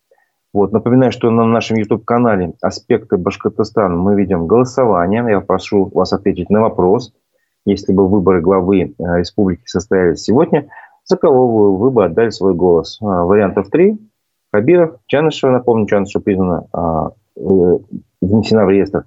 Вот. 0.54 0.72
Напоминаю, 0.72 1.12
что 1.12 1.30
на 1.32 1.46
нашем 1.46 1.78
YouTube-канале 1.78 2.54
«Аспекты 2.62 3.18
Башкортостана» 3.18 3.96
мы 3.96 4.16
ведем 4.16 4.48
голосование. 4.48 5.26
Я 5.28 5.42
прошу 5.42 5.86
вас 5.94 6.14
ответить 6.14 6.50
на 6.50 6.62
вопрос– 6.62 7.14
если 7.66 7.94
бы 7.94 8.08
выборы 8.08 8.42
главы 8.42 8.82
э, 8.82 8.94
республики 8.98 9.64
состоялись 9.66 10.22
сегодня, 10.22 10.70
за 11.04 11.18
кого 11.18 11.76
вы, 11.76 11.92
бы 11.92 12.06
отдали 12.06 12.30
свой 12.30 12.54
голос? 12.54 13.00
А, 13.02 13.26
вариантов 13.26 13.70
три. 13.70 13.98
Хабиров, 14.54 14.98
Чанышева, 15.08 15.52
напомню, 15.52 15.88
Чанышева 15.88 16.22
признана, 16.22 16.68
а, 16.72 17.12
внесена 17.36 18.66
в 18.66 18.70
реестр 18.70 19.06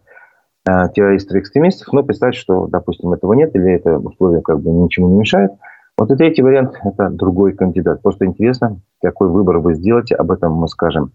а, 0.67 0.89
террористов 0.89 1.37
и 1.37 1.41
экстремистов, 1.41 1.93
но 1.93 2.03
представьте, 2.03 2.39
что, 2.39 2.67
допустим, 2.67 3.13
этого 3.13 3.33
нет, 3.33 3.55
или 3.55 3.73
это 3.73 3.99
условие 3.99 4.43
как 4.43 4.61
бы 4.61 4.71
ничему 4.71 5.09
не 5.09 5.19
мешает. 5.19 5.53
Вот 5.97 6.11
и 6.11 6.17
третий 6.17 6.43
вариант– 6.43 6.79
это 6.85 7.11
другой 7.11 7.55
кандидат. 7.55 8.03
Просто 8.03 8.27
интересно, 8.27 8.81
какой 9.03 9.29
выбор 9.29 9.59
вы 9.59 9.75
сделаете, 9.75 10.15
об 10.15 10.31
этом 10.31 10.53
мы 10.53 10.69
скажем 10.69 11.13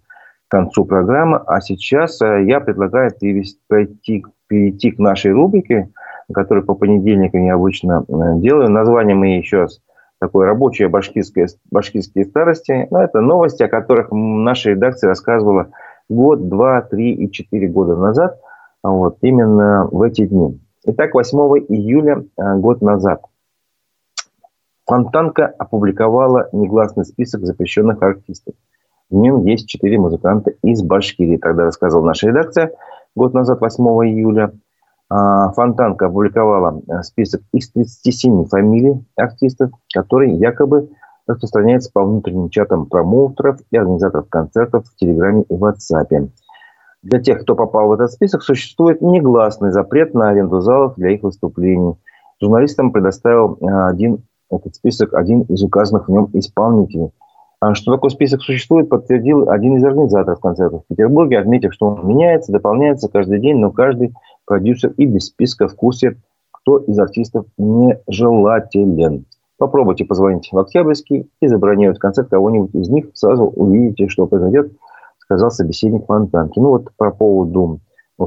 к 0.47 0.51
концу 0.51 0.85
программы. 0.85 1.37
А 1.45 1.61
сейчас 1.61 2.21
э, 2.21 2.43
я 2.45 2.59
предлагаю 2.59 3.11
перейти, 3.11 4.25
перейти 4.47 4.91
к 4.91 4.99
нашей 4.99 5.31
рубрике– 5.31 5.89
который 6.31 6.63
по 6.63 6.75
понедельникам 6.75 7.43
я 7.45 7.55
обычно 7.55 8.05
э, 8.07 8.13
делаю. 8.39 8.69
Название 8.69 9.15
мы 9.15 9.37
еще 9.37 9.61
раз 9.61 9.81
такое 10.19 10.45
рабочее 10.45 10.87
башкирское, 10.87 11.47
башкирские 11.71 12.25
старости. 12.25 12.87
Но 12.91 13.03
это 13.03 13.21
новости, 13.21 13.63
о 13.63 13.67
которых 13.67 14.09
наша 14.11 14.71
редакция 14.71 15.09
рассказывала 15.09 15.69
год, 16.09 16.49
два, 16.49 16.81
три 16.81 17.13
и 17.13 17.31
четыре 17.31 17.67
года 17.67 17.95
назад. 17.95 18.39
Вот, 18.83 19.17
именно 19.21 19.87
в 19.91 20.01
эти 20.01 20.25
дни. 20.25 20.59
Итак, 20.85 21.13
8 21.13 21.37
июля 21.69 22.25
э, 22.37 22.55
год 22.57 22.81
назад 22.81 23.21
Фонтанка 24.85 25.45
опубликовала 25.57 26.49
негласный 26.51 27.05
список 27.05 27.45
запрещенных 27.45 28.01
артистов. 28.01 28.55
В 29.09 29.15
нем 29.15 29.45
есть 29.45 29.67
четыре 29.67 29.97
музыканта 29.97 30.51
из 30.63 30.81
Башкирии. 30.83 31.37
Тогда 31.37 31.63
рассказывала 31.63 32.07
наша 32.07 32.27
редакция 32.27 32.71
год 33.15 33.33
назад, 33.33 33.61
8 33.61 33.83
июля. 34.07 34.51
А, 35.09 35.51
Фонтанка 35.51 36.07
опубликовала 36.07 36.81
э, 36.87 37.03
список 37.03 37.41
из 37.53 37.69
37 37.71 38.45
фамилий 38.45 39.05
артистов, 39.15 39.71
которые 39.93 40.33
якобы 40.35 40.89
распространяются 41.27 41.91
по 41.93 42.03
внутренним 42.03 42.49
чатам 42.49 42.85
промоутеров 42.85 43.59
и 43.71 43.77
организаторов 43.77 44.29
концертов 44.29 44.85
в 44.87 44.95
Телеграме 44.95 45.43
и 45.49 45.53
WhatsApp. 45.53 46.29
Для 47.03 47.19
тех, 47.19 47.41
кто 47.41 47.55
попал 47.55 47.87
в 47.89 47.93
этот 47.93 48.11
список, 48.11 48.43
существует 48.43 49.01
негласный 49.01 49.71
запрет 49.71 50.13
на 50.13 50.29
аренду 50.29 50.61
залов 50.61 50.95
для 50.95 51.11
их 51.11 51.23
выступлений. 51.23 51.95
Журналистам 52.41 52.91
предоставил 52.91 53.57
э, 53.59 53.89
один, 53.89 54.23
этот 54.49 54.75
список 54.75 55.13
один 55.13 55.41
из 55.43 55.63
указанных 55.63 56.07
в 56.07 56.11
нем 56.11 56.29
исполнителей. 56.33 57.11
А 57.59 57.75
что 57.75 57.93
такой 57.93 58.09
список 58.09 58.41
существует, 58.41 58.89
подтвердил 58.89 59.49
один 59.49 59.77
из 59.77 59.83
организаторов 59.85 60.41
концертов 60.41 60.83
в 60.83 60.87
Петербурге, 60.87 61.39
отметив, 61.39 61.73
что 61.73 61.87
он 61.87 62.05
меняется, 62.05 62.51
дополняется 62.51 63.07
каждый 63.07 63.39
день, 63.39 63.57
но 63.57 63.71
каждый 63.71 64.13
продюсер 64.45 64.91
и 64.97 65.05
без 65.05 65.27
списка 65.27 65.69
в 65.69 65.75
курсе, 65.75 66.17
кто 66.51 66.79
из 66.79 66.99
артистов 66.99 67.45
нежелателен. 67.57 69.25
Попробуйте 69.57 70.05
позвонить 70.05 70.49
в 70.51 70.57
Октябрьский 70.57 71.29
и 71.39 71.47
забронировать 71.47 71.99
концерт 71.99 72.29
кого-нибудь 72.29 72.73
из 72.73 72.89
них. 72.89 73.07
Сразу 73.13 73.45
увидите, 73.45 74.07
что 74.07 74.25
произойдет, 74.25 74.71
сказал 75.19 75.51
собеседник 75.51 76.05
Фонтанки. 76.05 76.59
Ну 76.59 76.69
вот 76.69 76.89
по 76.97 77.11
поводу 77.11 77.79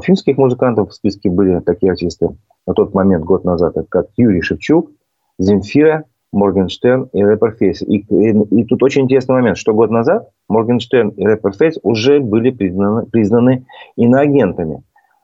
финских 0.02 0.38
музыкантов 0.38 0.90
в 0.90 0.94
списке 0.94 1.30
были 1.30 1.60
такие 1.60 1.92
артисты 1.92 2.28
на 2.66 2.74
тот 2.74 2.94
момент, 2.94 3.24
год 3.24 3.44
назад, 3.44 3.76
как 3.88 4.06
Юрий 4.16 4.40
Шевчук, 4.40 4.90
Земфира, 5.38 6.04
Моргенштерн 6.32 7.08
и 7.12 7.22
Рэпер 7.22 7.52
Фейс. 7.52 7.82
И, 7.82 7.98
и, 7.98 8.60
и 8.60 8.64
тут 8.64 8.82
очень 8.82 9.02
интересный 9.02 9.36
момент, 9.36 9.56
что 9.56 9.72
год 9.72 9.90
назад 9.90 10.28
Моргенштерн 10.48 11.10
и 11.10 11.24
Рэпер 11.24 11.52
Фейс 11.52 11.78
уже 11.82 12.20
были 12.20 12.50
признаны, 12.50 13.06
признаны 13.06 13.66
иноагентами. 13.96 14.82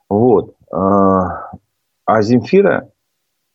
Вот. 0.09 0.55
А, 0.71 1.51
а 2.07 2.23
Земфира 2.23 2.89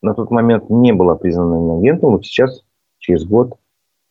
на 0.02 0.14
тот 0.14 0.30
момент 0.30 0.70
не 0.70 0.92
была 0.92 1.16
признана 1.16 1.78
агентом. 1.78 2.12
Вот 2.12 2.24
сейчас, 2.24 2.64
через 2.98 3.24
год, 3.24 3.54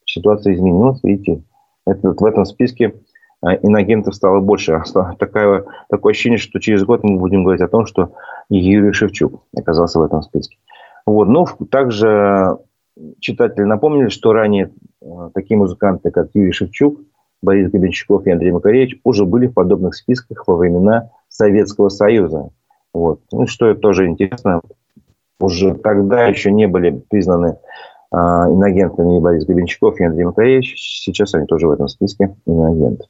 ситуация 0.05 0.53
изменилась. 0.53 1.03
Видите, 1.03 1.43
это, 1.85 2.13
в 2.13 2.25
этом 2.25 2.45
списке 2.45 2.95
а, 3.41 3.55
инагентов 3.55 4.15
стало 4.15 4.39
больше. 4.39 4.81
Такое, 5.19 5.65
такое 5.89 6.11
ощущение, 6.11 6.37
что 6.37 6.59
через 6.59 6.83
год 6.83 7.03
мы 7.03 7.17
будем 7.17 7.43
говорить 7.43 7.61
о 7.61 7.67
том, 7.67 7.85
что 7.85 8.13
Юрий 8.49 8.93
Шевчук 8.93 9.43
оказался 9.55 9.99
в 9.99 10.03
этом 10.03 10.21
списке. 10.21 10.57
Вот. 11.05 11.27
Ну, 11.27 11.45
также 11.69 12.57
читатели 13.19 13.63
напомнили, 13.63 14.09
что 14.09 14.33
ранее 14.33 14.71
а, 15.01 15.29
такие 15.33 15.57
музыканты, 15.57 16.11
как 16.11 16.29
Юрий 16.33 16.51
Шевчук, 16.51 16.99
Борис 17.41 17.69
Гребенщиков 17.71 18.25
и 18.25 18.31
Андрей 18.31 18.51
Макаревич 18.51 18.99
уже 19.03 19.25
были 19.25 19.47
в 19.47 19.53
подобных 19.53 19.95
списках 19.95 20.47
во 20.47 20.55
времена 20.55 21.11
Советского 21.29 21.89
Союза. 21.89 22.49
Вот. 22.93 23.21
Ну, 23.31 23.45
что 23.45 23.73
тоже 23.75 24.07
интересно, 24.07 24.61
уже 25.39 25.75
тогда 25.75 26.25
еще 26.25 26.51
не 26.51 26.67
были 26.67 27.03
признаны 27.09 27.57
а, 28.11 28.49
иноагентами 28.49 29.19
Борис 29.19 29.45
Гребенщиков 29.45 29.99
и 29.99 30.05
Андрей 30.05 30.25
Макаревич. 30.25 30.75
Сейчас 30.77 31.33
они 31.35 31.45
тоже 31.45 31.67
в 31.67 31.71
этом 31.71 31.87
списке 31.87 32.35
иноагенты. 32.45 33.05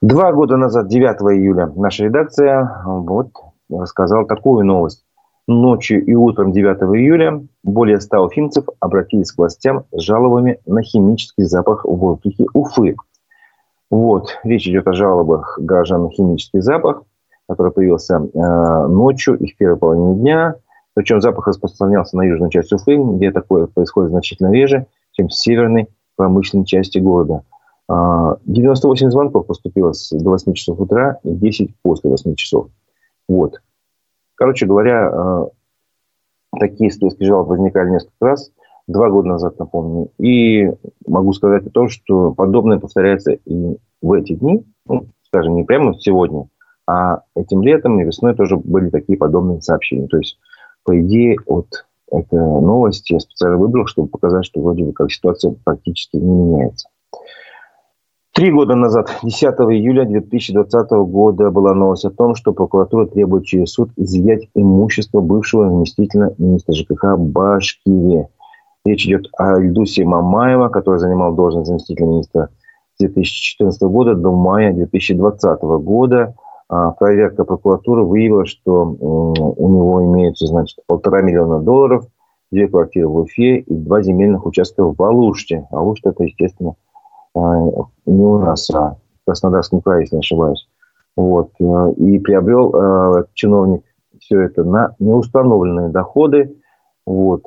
Два 0.00 0.32
года 0.32 0.56
назад, 0.56 0.88
9 0.88 1.06
июля, 1.36 1.72
наша 1.74 2.04
редакция 2.04 2.82
вот, 2.84 3.30
рассказала 3.68 4.26
такую 4.26 4.64
новость. 4.64 5.04
Ночью 5.48 6.04
и 6.04 6.14
утром 6.14 6.52
9 6.52 6.76
июля 6.94 7.42
более 7.64 8.00
100 8.00 8.24
уфимцев 8.24 8.64
обратились 8.80 9.32
к 9.32 9.38
властям 9.38 9.84
с 9.92 10.00
жалобами 10.00 10.60
на 10.66 10.82
химический 10.82 11.44
запах 11.44 11.84
в 11.84 11.94
воздухе 11.96 12.46
Уфы. 12.52 12.96
Вот, 13.90 14.38
речь 14.44 14.68
идет 14.68 14.86
о 14.86 14.92
жалобах 14.92 15.58
горожан 15.58 16.04
на 16.04 16.10
химический 16.10 16.60
запах 16.60 17.02
который 17.48 17.72
появился 17.72 18.16
э, 18.16 18.86
ночью 18.88 19.36
и 19.38 19.46
в 19.50 19.56
первой 19.56 19.78
половине 19.78 20.14
дня. 20.16 20.56
Причем 20.98 21.20
запах 21.20 21.46
распространялся 21.46 22.16
на 22.16 22.22
южную 22.22 22.50
часть 22.50 22.72
Уфы, 22.72 22.96
где 22.96 23.30
такое 23.30 23.68
происходит 23.68 24.10
значительно 24.10 24.50
реже, 24.50 24.86
чем 25.12 25.28
в 25.28 25.32
северной 25.32 25.86
промышленной 26.16 26.64
части 26.64 26.98
города. 26.98 27.44
98 27.88 29.06
э, 29.06 29.10
звонков 29.12 29.46
поступило 29.46 29.92
до 30.10 30.30
8 30.30 30.54
часов 30.54 30.80
утра 30.80 31.20
и 31.22 31.30
10 31.30 31.76
после 31.82 32.10
8 32.10 32.34
часов. 32.34 32.70
Вот. 33.28 33.62
Короче 34.34 34.66
говоря, 34.66 35.08
э, 35.08 35.46
такие 36.58 36.90
списки 36.90 37.22
жалоб 37.22 37.46
возникали 37.46 37.90
несколько 37.90 38.16
раз, 38.18 38.50
два 38.88 39.08
года 39.08 39.28
назад, 39.28 39.56
напомню. 39.60 40.10
И 40.18 40.68
могу 41.06 41.32
сказать 41.32 41.64
о 41.64 41.70
том, 41.70 41.90
что 41.90 42.32
подобное 42.32 42.80
повторяется 42.80 43.34
и 43.34 43.76
в 44.02 44.12
эти 44.14 44.34
дни, 44.34 44.64
ну, 44.84 45.06
скажем, 45.28 45.54
не 45.54 45.62
прямо 45.62 45.94
сегодня, 46.00 46.48
а 46.88 47.22
этим 47.36 47.62
летом 47.62 48.00
и 48.00 48.04
весной 48.04 48.34
тоже 48.34 48.56
были 48.56 48.90
такие 48.90 49.16
подобные 49.16 49.60
сообщения. 49.60 50.08
То 50.08 50.16
есть, 50.16 50.40
по 50.88 50.98
идее, 51.02 51.36
от 51.44 51.84
этой 52.10 52.38
новости 52.38 53.12
я 53.12 53.20
специально 53.20 53.58
выбрал, 53.58 53.84
чтобы 53.84 54.08
показать, 54.08 54.46
что 54.46 54.62
вроде 54.62 54.84
бы 54.84 54.94
как 54.94 55.12
ситуация 55.12 55.54
практически 55.62 56.16
не 56.16 56.32
меняется. 56.32 56.88
Три 58.32 58.50
года 58.50 58.74
назад, 58.74 59.10
10 59.22 59.42
июля 59.42 60.06
2020 60.06 60.90
года, 60.90 61.50
была 61.50 61.74
новость 61.74 62.06
о 62.06 62.10
том, 62.10 62.34
что 62.34 62.54
прокуратура 62.54 63.04
требует 63.04 63.44
через 63.44 63.72
суд 63.72 63.90
изъять 63.96 64.48
имущество 64.54 65.20
бывшего 65.20 65.68
заместителя 65.68 66.34
министра 66.38 66.72
ЖКХ 66.72 67.18
Башкирии. 67.18 68.28
Речь 68.86 69.04
идет 69.04 69.26
о 69.36 69.60
Ильдусе 69.60 70.06
Мамаева, 70.06 70.70
который 70.70 71.00
занимал 71.00 71.34
должность 71.34 71.66
заместителя 71.66 72.06
министра 72.06 72.48
с 72.94 73.00
2014 73.00 73.82
года 73.82 74.14
до 74.14 74.32
мая 74.32 74.72
2020 74.72 75.60
года. 75.60 76.34
А, 76.68 76.90
проверка 76.92 77.44
прокуратуры 77.44 78.04
выявила, 78.04 78.46
что 78.46 78.84
у 78.84 79.68
него 79.68 80.04
имеются, 80.04 80.46
значит, 80.46 80.78
полтора 80.86 81.22
миллиона 81.22 81.60
долларов, 81.60 82.06
две 82.50 82.68
квартиры 82.68 83.08
в 83.08 83.16
Уфе 83.16 83.58
и 83.58 83.74
два 83.74 84.02
земельных 84.02 84.46
участка 84.46 84.84
в 84.84 85.02
Алуште. 85.02 85.66
Алушта 85.70 86.10
это, 86.10 86.24
естественно, 86.24 86.74
а, 87.34 87.66
не 88.06 88.24
у 88.24 88.38
нас, 88.38 88.70
а 88.70 88.96
в 89.22 89.24
Краснодарском 89.26 89.80
крае, 89.80 90.02
если 90.02 90.16
не 90.16 90.20
ошибаюсь. 90.20 90.68
Вот. 91.16 91.50
Э, 91.60 91.92
и 91.96 92.18
приобрел 92.20 92.72
э, 92.74 93.24
чиновник 93.34 93.82
все 94.20 94.40
это 94.42 94.62
на 94.62 94.94
неустановленные 94.98 95.88
доходы. 95.88 96.56
Вот. 97.04 97.42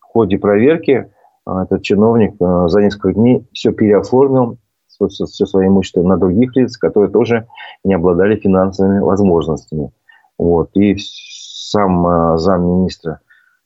В 0.00 0.04
ходе 0.04 0.38
проверки 0.38 1.10
э, 1.46 1.62
этот 1.62 1.82
чиновник 1.82 2.34
э, 2.40 2.68
за 2.68 2.80
несколько 2.80 3.12
дней 3.12 3.46
все 3.52 3.72
переоформил, 3.72 4.58
все, 5.06 5.26
все 5.26 5.46
свое 5.46 5.68
имущество 5.68 6.02
на 6.02 6.16
других 6.16 6.56
лиц, 6.56 6.76
которые 6.76 7.10
тоже 7.10 7.46
не 7.84 7.94
обладали 7.94 8.36
финансовыми 8.36 8.98
возможностями. 8.98 9.92
Вот. 10.36 10.70
И 10.74 10.96
сам 10.98 12.06
э, 12.06 12.38
замминистра 12.38 13.20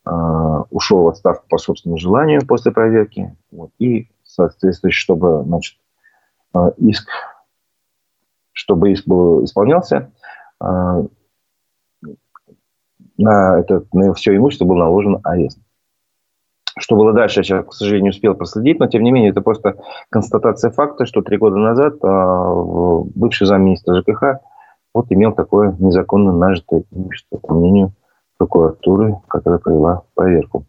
э, 0.05 0.11
ушел 0.71 1.05
в 1.05 1.09
отставку 1.09 1.47
по 1.49 1.57
собственному 1.57 1.99
желанию 1.99 2.47
после 2.47 2.73
проверки. 2.73 3.35
Вот. 3.51 3.71
И, 3.79 4.09
соответственно, 4.25 4.93
чтобы 4.93 5.45
значит, 5.47 5.79
э, 6.55 6.73
иск 6.79 7.09
чтобы 8.53 8.93
иск 8.93 9.07
был, 9.07 9.45
исполнялся, 9.45 10.13
а, 10.61 11.03
на, 13.19 13.59
это, 13.61 13.85
на 13.93 14.15
все 14.15 14.37
имущество 14.37 14.65
был 14.65 14.77
наложен 14.77 15.19
арест. 15.25 15.59
Что 16.79 16.97
было 16.97 17.13
дальше, 17.13 17.41
я 17.41 17.45
сейчас, 17.45 17.67
к 17.67 17.73
сожалению, 17.73 18.05
не 18.05 18.11
успел 18.11 18.35
проследить, 18.35 18.79
но 18.79 18.87
тем 18.87 19.03
не 19.03 19.11
менее 19.11 19.31
это 19.31 19.43
просто 19.43 19.77
констатация 20.11 20.71
факта, 20.71 21.05
что 21.05 21.21
три 21.21 21.37
года 21.37 21.57
назад 21.57 21.97
э, 22.03 23.03
бывший 23.15 23.47
замминистра 23.47 24.01
ЖКХ 24.01 24.41
вот 24.95 25.07
имел 25.11 25.33
такое 25.33 25.75
незаконно 25.79 26.33
нажитое 26.33 26.85
имущество, 26.91 27.37
по 27.39 27.55
мнению 27.55 27.93
прокуратуры, 28.39 29.17
которая 29.29 29.59
провела 29.59 30.03
проверку. 30.15 30.65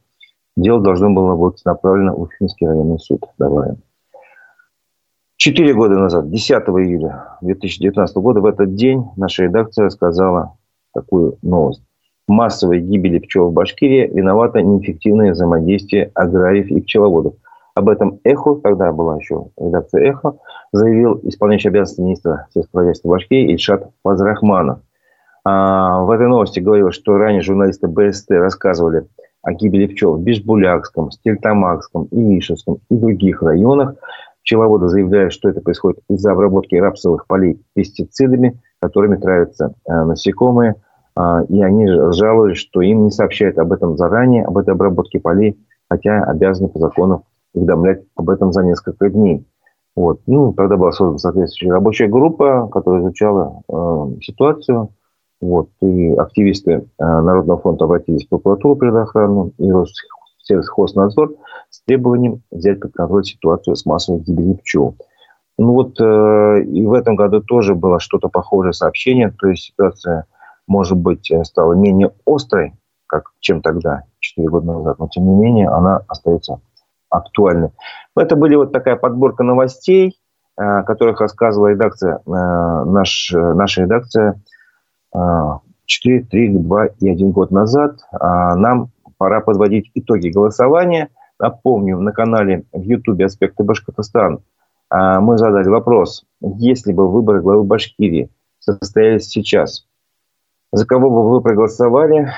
Дело 0.55 0.81
должно 0.81 1.09
было 1.09 1.35
быть 1.35 1.63
направлено 1.65 2.15
в 2.15 2.21
Уфимский 2.21 2.67
районный 2.67 2.99
суд, 2.99 3.23
добавим. 3.37 3.77
Четыре 5.37 5.73
года 5.73 5.97
назад, 5.97 6.29
10 6.29 6.51
июля 6.51 7.37
2019 7.41 8.15
года, 8.17 8.39
в 8.39 8.45
этот 8.45 8.75
день 8.75 9.05
наша 9.17 9.43
редакция 9.43 9.89
сказала 9.89 10.57
такую 10.93 11.37
новость. 11.41 11.81
Массовой 12.27 12.79
гибели 12.79 13.19
пчел 13.19 13.49
в 13.49 13.53
Башкирии 13.53 14.07
виновато 14.07 14.61
неэффективное 14.61 15.33
взаимодействие 15.33 16.11
аграриев 16.13 16.67
и 16.67 16.81
пчеловодов. 16.81 17.35
Об 17.75 17.89
этом 17.89 18.19
«Эхо», 18.23 18.55
тогда 18.55 18.91
была 18.91 19.17
еще 19.17 19.47
редакция 19.57 20.11
«Эхо», 20.11 20.37
заявил 20.71 21.19
исполняющий 21.23 21.69
обязанности 21.69 22.01
министра 22.01 22.47
сельского 22.53 22.81
хозяйства 22.81 23.09
Башкирии 23.09 23.51
Ильшат 23.51 23.89
Фазрахманов. 24.03 24.79
А 25.45 26.03
в 26.03 26.11
этой 26.11 26.27
новости 26.27 26.59
говорилось, 26.59 26.95
что 26.95 27.17
ранее 27.17 27.41
журналисты 27.41 27.87
БСТ 27.87 28.31
рассказывали 28.31 29.07
о 29.41 29.53
гибели 29.53 29.87
пчел 29.87 30.15
в 30.15 30.21
Бишбулякском, 30.21 31.11
Стельтамакском, 31.11 32.07
Илишевском 32.11 32.77
и 32.89 32.95
других 32.95 33.41
районах, 33.41 33.95
Пчеловоды 34.43 34.89
заявляют, 34.89 35.31
что 35.31 35.49
это 35.49 35.61
происходит 35.61 35.99
из-за 36.09 36.33
обработки 36.33 36.75
рапсовых 36.75 37.27
полей 37.27 37.61
пестицидами, 37.75 38.59
которыми 38.81 39.15
травятся 39.15 39.73
э, 39.87 40.03
насекомые. 40.03 40.75
Э, 41.17 41.45
и 41.49 41.61
они 41.61 41.87
жалуются, 41.87 42.61
что 42.61 42.81
им 42.81 43.05
не 43.05 43.11
сообщают 43.11 43.57
об 43.57 43.71
этом 43.71 43.97
заранее, 43.97 44.45
об 44.45 44.57
этой 44.57 44.73
обработке 44.73 45.19
полей, 45.19 45.59
хотя 45.89 46.23
обязаны 46.23 46.69
по 46.69 46.79
закону 46.79 47.25
уведомлять 47.53 48.03
об 48.15 48.29
этом 48.29 48.51
за 48.51 48.63
несколько 48.63 49.09
дней. 49.09 49.45
Вот. 49.95 50.21
Ну, 50.25 50.53
тогда 50.53 50.75
была 50.77 50.91
создана 50.91 51.19
соответствующая 51.19 51.71
рабочая 51.71 52.07
группа, 52.07 52.67
которая 52.71 53.01
изучала 53.01 53.61
э, 53.69 54.21
ситуацию. 54.21 54.89
Вот. 55.39 55.69
И 55.81 56.13
активисты 56.13 56.71
э, 56.71 56.81
Народного 56.97 57.59
фронта 57.59 57.85
обратились 57.85 58.25
в 58.25 58.29
прокуратуру 58.29 58.75
предохранную 58.75 59.53
и 59.59 59.71
Россельхознадзор 59.71 61.33
с 61.69 61.83
требованием 61.83 62.41
взять 62.49 62.79
под 62.79 62.93
контроль 62.93 63.23
ситуацию 63.23 63.75
с 63.75 63.85
массовой 63.85 64.21
гибелью 64.21 64.55
пчел. 64.55 64.95
Ну 65.57 65.73
вот 65.73 65.99
э, 65.99 66.63
и 66.63 66.85
в 66.85 66.93
этом 66.93 67.15
году 67.15 67.41
тоже 67.41 67.75
было 67.75 67.99
что-то 67.99 68.29
похожее 68.29 68.73
сообщение, 68.73 69.31
то 69.37 69.47
есть 69.47 69.65
ситуация, 69.65 70.25
может 70.67 70.97
быть, 70.97 71.29
э, 71.31 71.43
стала 71.43 71.73
менее 71.73 72.11
острой, 72.25 72.73
как 73.07 73.31
чем 73.39 73.61
тогда, 73.61 74.03
4 74.19 74.49
года 74.49 74.65
назад, 74.73 74.99
но 74.99 75.07
тем 75.07 75.27
не 75.27 75.35
менее 75.35 75.69
она 75.69 76.01
остается 76.07 76.59
актуальной. 77.13 77.69
Это 78.17 78.35
были 78.35 78.55
вот 78.55 78.71
такая 78.71 78.95
подборка 78.95 79.43
новостей, 79.43 80.17
э, 80.57 80.83
которых 80.83 81.21
рассказывала 81.21 81.67
редакция, 81.67 82.17
э, 82.17 82.19
наш, 82.25 83.31
наша 83.33 83.83
редакция 83.83 84.41
э, 85.15 85.19
4, 85.85 86.23
3, 86.23 86.57
2 86.57 86.85
и 86.99 87.09
1 87.09 87.31
год 87.31 87.51
назад. 87.51 87.99
А 88.11 88.55
нам 88.55 88.89
пора 89.17 89.41
подводить 89.41 89.91
итоги 89.93 90.29
голосования. 90.29 91.09
Напомню, 91.39 91.99
на 91.99 92.11
канале 92.11 92.63
в 92.71 92.81
Ютубе 92.81 93.25
«Аспекты 93.25 93.63
Башкортостан» 93.63 94.39
мы 94.91 95.39
задали 95.39 95.67
вопрос, 95.69 96.23
если 96.39 96.93
бы 96.93 97.09
выборы 97.09 97.41
главы 97.41 97.63
Башкирии 97.63 98.29
состоялись 98.59 99.27
сейчас, 99.27 99.87
за 100.73 100.87
кого 100.87 101.11
бы 101.11 101.29
вы 101.29 101.41
проголосовали? 101.41 102.31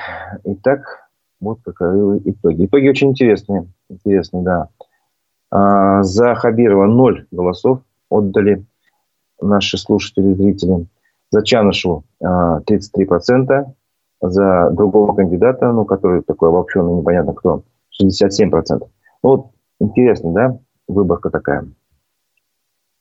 Итак, 0.44 1.08
вот 1.40 1.60
каковы 1.64 2.20
итоги. 2.22 2.66
Итоги 2.66 2.88
очень 2.88 3.10
интересные. 3.10 3.66
Интересные, 3.88 4.42
да. 4.42 4.68
А, 5.50 6.02
за 6.02 6.34
Хабирова 6.34 6.84
ноль 6.84 7.26
голосов 7.30 7.80
отдали 8.10 8.62
наши 9.40 9.78
слушатели 9.78 10.32
и 10.32 10.34
зрители. 10.34 10.86
За 11.30 11.42
Чанышеву 11.42 12.04
33%, 12.22 13.64
за 14.20 14.70
другого 14.70 15.14
кандидата, 15.14 15.72
ну, 15.72 15.86
который 15.86 16.22
такой 16.22 16.50
обобщенный, 16.50 16.94
непонятно 16.94 17.32
кто, 17.32 17.62
67%. 18.00 18.52
Ну, 18.80 18.88
вот 19.22 19.46
интересно, 19.80 20.32
да, 20.32 20.58
выборка 20.88 21.30
такая. 21.30 21.66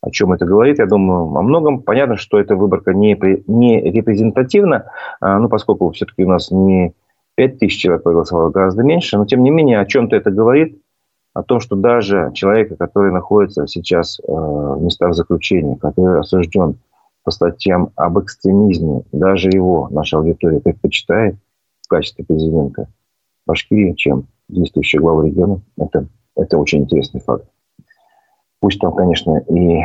О 0.06 0.12
чем 0.12 0.34
это 0.34 0.46
говорит? 0.46 0.78
Я 0.78 0.86
думаю, 0.86 1.36
о 1.36 1.42
многом. 1.42 1.82
Понятно, 1.82 2.16
что 2.16 2.40
эта 2.40 2.56
выборка 2.56 2.94
не, 2.94 3.18
не 3.48 3.82
репрезентативна, 3.82 4.92
а, 5.20 5.40
ну, 5.40 5.50
поскольку 5.50 5.90
все-таки 5.90 6.24
у 6.24 6.30
нас 6.30 6.52
не 6.52 6.94
5 7.34 7.58
тысяч 7.58 7.82
человек 7.82 8.04
проголосовало, 8.04 8.52
гораздо 8.52 8.84
меньше. 8.84 9.18
Но, 9.18 9.26
тем 9.26 9.42
не 9.42 9.50
менее, 9.50 9.80
о 9.80 9.86
чем-то 9.86 10.16
это 10.16 10.30
говорит. 10.30 10.80
О 11.34 11.42
том, 11.42 11.60
что 11.60 11.76
даже 11.76 12.32
человека, 12.34 12.76
который 12.78 13.12
находится 13.12 13.68
сейчас 13.68 14.20
э, 14.20 14.24
в 14.32 14.82
местах 14.82 15.16
заключения, 15.16 15.76
который 15.76 16.20
осужден 16.20 16.78
по 17.24 17.32
статьям 17.32 17.90
об 17.96 18.20
экстремизме, 18.20 19.02
даже 19.12 19.50
его 19.50 19.90
наша 19.92 20.18
аудитория 20.18 20.62
предпочитает 20.62 21.36
в 21.82 21.90
качестве 21.90 22.24
президента 22.24 22.88
Башкирии, 23.48 23.94
чем 23.94 24.28
действующий 24.48 25.00
глава 25.00 25.26
региона. 25.26 25.60
Это, 25.78 26.08
это 26.38 26.58
очень 26.58 26.84
интересный 26.84 27.20
факт. 27.20 27.46
Пусть 28.66 28.80
там, 28.80 28.94
конечно, 28.94 29.38
и 29.48 29.84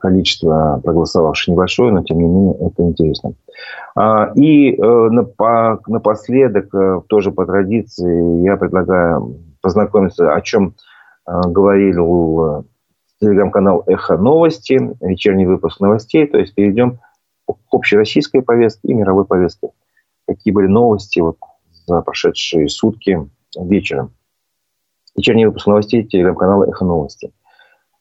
количество 0.00 0.82
проголосовавших 0.84 1.48
небольшое, 1.48 1.92
но 1.92 2.02
тем 2.02 2.18
не 2.18 2.24
менее 2.24 2.56
это 2.60 2.82
интересно. 2.82 3.32
А, 3.96 4.32
и 4.34 4.74
э, 4.74 5.08
напоследок, 5.86 6.74
э, 6.74 7.00
тоже 7.06 7.32
по 7.32 7.46
традиции, 7.46 8.42
я 8.42 8.58
предлагаю 8.58 9.38
познакомиться, 9.62 10.34
о 10.34 10.42
чем 10.42 10.74
э, 11.26 11.40
говорил 11.46 12.66
телеграм-канал 13.18 13.84
«Эхо 13.86 14.18
новости», 14.18 14.94
вечерний 15.00 15.46
выпуск 15.46 15.80
новостей. 15.80 16.26
То 16.26 16.36
есть 16.36 16.54
перейдем 16.54 16.98
к 17.46 17.54
общероссийской 17.72 18.42
повестке 18.42 18.88
и 18.88 18.94
мировой 18.94 19.24
повестке. 19.24 19.70
Какие 20.26 20.52
были 20.52 20.66
новости 20.66 21.20
вот 21.20 21.38
за 21.86 22.02
прошедшие 22.02 22.68
сутки 22.68 23.26
вечером. 23.58 24.12
Вечерний 25.16 25.46
выпуск 25.46 25.66
новостей 25.66 26.04
телеграм-канала 26.04 26.68
«Эхо 26.68 26.84
новости». 26.84 27.32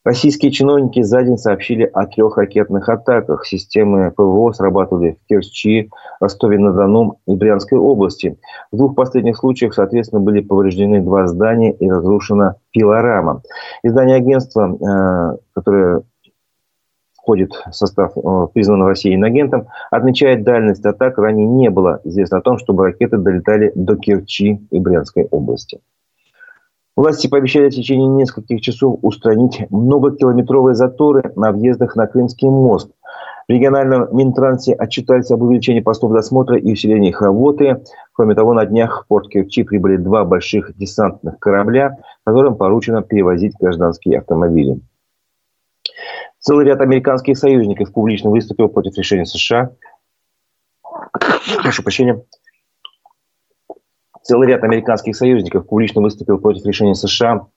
Российские 0.04 0.52
чиновники 0.52 1.02
за 1.02 1.24
день 1.24 1.38
сообщили 1.38 1.84
о 1.84 2.06
трех 2.06 2.38
ракетных 2.38 2.88
атаках. 2.88 3.46
Системы 3.46 4.12
ПВО 4.12 4.54
срабатывали 4.54 5.18
в 5.22 5.28
Керчи, 5.28 5.90
Ростове-на-Дону 6.22 7.20
и 7.28 7.36
Брянской 7.36 7.78
области. 7.78 8.38
В 8.72 8.78
двух 8.78 8.96
последних 8.96 9.38
случаях, 9.38 9.74
соответственно, 9.74 10.22
были 10.22 10.40
повреждены 10.40 11.02
два 11.02 11.28
здания 11.28 11.74
и 11.74 11.90
разрушена 11.90 12.56
пилорама. 12.72 13.42
Издание 13.84 14.16
агентства, 14.16 14.78
э, 14.80 15.38
которое 15.54 16.04
входит 17.18 17.52
в 17.52 17.74
состав 17.74 18.14
э, 18.16 18.48
признанного 18.54 18.92
Россией 18.92 19.16
иноагентом, 19.16 19.68
отмечает 19.92 20.46
дальность 20.46 20.86
атак. 20.86 21.18
Ранее 21.18 21.46
не 21.46 21.70
было 21.70 22.00
известно 22.06 22.38
о 22.38 22.42
том, 22.42 22.58
чтобы 22.58 22.86
ракеты 22.86 23.18
долетали 23.18 23.74
до 23.76 23.98
Керчи 23.98 24.66
и 24.72 24.80
Брянской 24.80 25.26
области. 25.26 25.82
Власти 26.98 27.28
пообещали 27.28 27.70
в 27.70 27.76
течение 27.76 28.08
нескольких 28.08 28.60
часов 28.60 28.98
устранить 29.04 29.68
многокилометровые 29.70 30.74
заторы 30.74 31.32
на 31.36 31.52
въездах 31.52 31.96
на 31.96 32.08
Крымский 32.08 32.50
мост. 32.50 32.92
В 33.48 33.52
региональном 33.52 34.08
Минтрансе 34.18 34.74
отчитались 34.74 35.30
об 35.30 35.44
увеличении 35.44 35.82
постов 35.82 36.12
досмотра 36.12 36.58
и 36.58 36.72
усилении 36.72 37.10
их 37.10 37.22
работы. 37.22 37.84
Кроме 38.14 38.34
того, 38.34 38.56
на 38.56 38.66
днях 38.66 39.04
в 39.04 39.08
порт 39.08 39.30
Керчи 39.30 39.62
прибыли 39.62 39.98
два 39.98 40.26
больших 40.26 40.76
десантных 40.76 41.38
корабля, 41.38 41.98
которым 42.26 42.56
поручено 42.56 43.04
перевозить 43.04 43.54
гражданские 43.60 44.18
автомобили. 44.18 44.80
Целый 46.40 46.66
ряд 46.66 46.82
американских 46.82 47.38
союзников 47.38 47.94
публично 47.94 48.32
выступил 48.32 48.70
против 48.70 48.98
решения 48.98 49.26
США 49.28 49.70
прошу 51.62 51.84
прощения, 51.84 52.24
целый 54.28 54.50
ряд 54.50 54.64
американских 54.64 55.16
союзников 55.16 55.68
публично 55.68 56.02
выступил 56.02 56.38
против 56.38 56.66
решения 56.66 56.96
США 56.96 57.48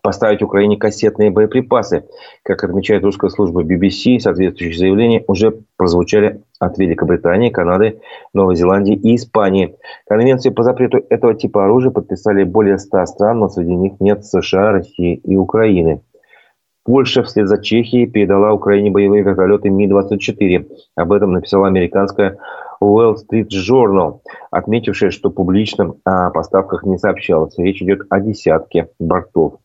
поставить 0.00 0.42
Украине 0.42 0.76
кассетные 0.76 1.30
боеприпасы. 1.30 2.04
Как 2.42 2.64
отмечает 2.64 3.02
русская 3.04 3.28
служба 3.28 3.62
BBC, 3.62 4.20
соответствующие 4.20 4.78
заявления 4.78 5.24
уже 5.26 5.60
прозвучали 5.76 6.40
от 6.58 6.78
Великобритании, 6.78 7.50
Канады, 7.50 8.00
Новой 8.32 8.56
Зеландии 8.56 8.94
и 8.94 9.16
Испании. 9.16 9.76
Конвенцию 10.06 10.54
по 10.54 10.62
запрету 10.62 11.04
этого 11.10 11.34
типа 11.34 11.64
оружия 11.64 11.90
подписали 11.90 12.44
более 12.44 12.78
100 12.78 13.06
стран, 13.06 13.40
но 13.40 13.48
среди 13.48 13.74
них 13.74 13.94
нет 14.00 14.24
США, 14.24 14.72
России 14.72 15.16
и 15.16 15.36
Украины. 15.36 16.00
Польша 16.88 17.22
вслед 17.22 17.48
за 17.48 17.58
Чехией 17.60 18.06
передала 18.06 18.54
Украине 18.54 18.90
боевые 18.90 19.22
вертолеты 19.22 19.68
Ми-24. 19.68 20.66
Об 20.96 21.12
этом 21.12 21.32
написала 21.34 21.66
американская 21.66 22.38
Wall 22.82 23.16
Street 23.16 23.48
Journal, 23.50 24.20
отметившая, 24.50 25.10
что 25.10 25.28
публично 25.28 25.96
о 26.06 26.30
поставках 26.30 26.84
не 26.84 26.96
сообщалось. 26.96 27.58
Речь 27.58 27.82
идет 27.82 28.06
о 28.08 28.20
десятке 28.20 28.88
бортов. 28.98 29.56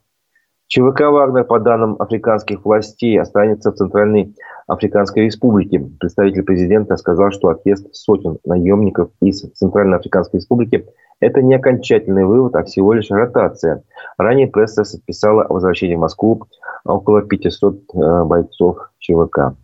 ЧВК 0.68 1.12
«Вагнер», 1.12 1.46
по 1.46 1.62
данным 1.62 1.96
африканских 1.98 2.66
властей, 2.66 3.18
останется 3.18 3.72
в 3.72 3.76
Центральной 3.76 4.36
Африканской 4.68 5.24
Республике. 5.24 5.80
Представитель 6.02 6.44
президента 6.44 6.98
сказал, 6.98 7.32
что 7.32 7.48
отъезд 7.48 7.88
сотен 7.94 8.38
наемников 8.44 9.12
из 9.22 9.50
Центральной 9.54 9.98
Африканской 9.98 10.42
Республики– 10.42 10.86
это 11.24 11.42
не 11.42 11.56
окончательный 11.56 12.26
вывод, 12.26 12.56
а 12.56 12.64
всего 12.64 12.94
лишь 12.94 13.10
ротация. 13.10 13.84
Ранее 14.18 14.48
пресса 14.48 14.82
отписала 14.82 15.44
о 15.44 15.54
возвращении 15.54 15.96
в 15.96 16.00
Москву 16.00 16.44
около 16.86 17.22
500 17.22 17.76
э, 17.76 18.24
бойцов 18.26 18.92
ЧВК. 19.00 19.56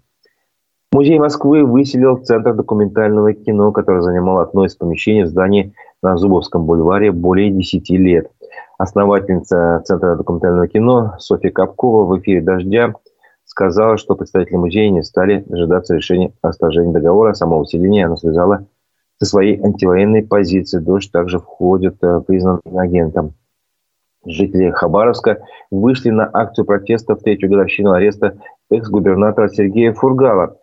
Музей 0.91 1.19
Москвы 1.19 1.65
выселил 1.65 2.17
Центр 2.17 2.55
документального 2.55 3.33
кино, 3.33 3.71
который 3.71 4.01
занимал 4.01 4.39
одно 4.39 4.65
из 4.65 4.75
помещений 4.75 5.23
в 5.23 5.27
здании 5.27 5.73
на 6.01 6.17
Зубовском 6.17 6.65
бульваре 6.65 7.11
более 7.11 7.51
10 7.51 7.89
лет. 7.91 8.31
Основательница 8.77 9.83
Центра 9.85 10.15
документального 10.15 10.67
кино 10.67 11.15
Софья 11.19 11.51
Капкова 11.51 12.05
в 12.05 12.19
эфире 12.19 12.41
«Дождя» 12.41 12.93
сказала, 13.45 13.97
что 13.97 14.15
представители 14.15 14.55
музея 14.55 14.89
не 14.89 15.03
стали 15.03 15.43
дожидаться 15.47 15.95
решения 15.95 16.31
о 16.41 16.53
сторожении 16.53 16.93
договора. 16.93 17.33
Само 17.33 17.59
усиление 17.59 18.05
она 18.05 18.15
связала 18.15 18.65
со 19.19 19.25
своей 19.25 19.61
антивоенной 19.61 20.23
позицией. 20.23 20.83
Дождь 20.83 21.11
также 21.11 21.39
входит 21.39 21.95
э, 22.01 22.21
признан 22.25 22.61
агентом. 22.73 23.33
Жители 24.25 24.69
Хабаровска 24.71 25.39
вышли 25.71 26.09
на 26.09 26.29
акцию 26.31 26.65
протеста 26.65 27.15
в 27.15 27.19
третью 27.19 27.49
годовщину 27.49 27.91
ареста 27.91 28.37
экс-губернатора 28.69 29.49
Сергея 29.49 29.93
Фургала. 29.93 30.57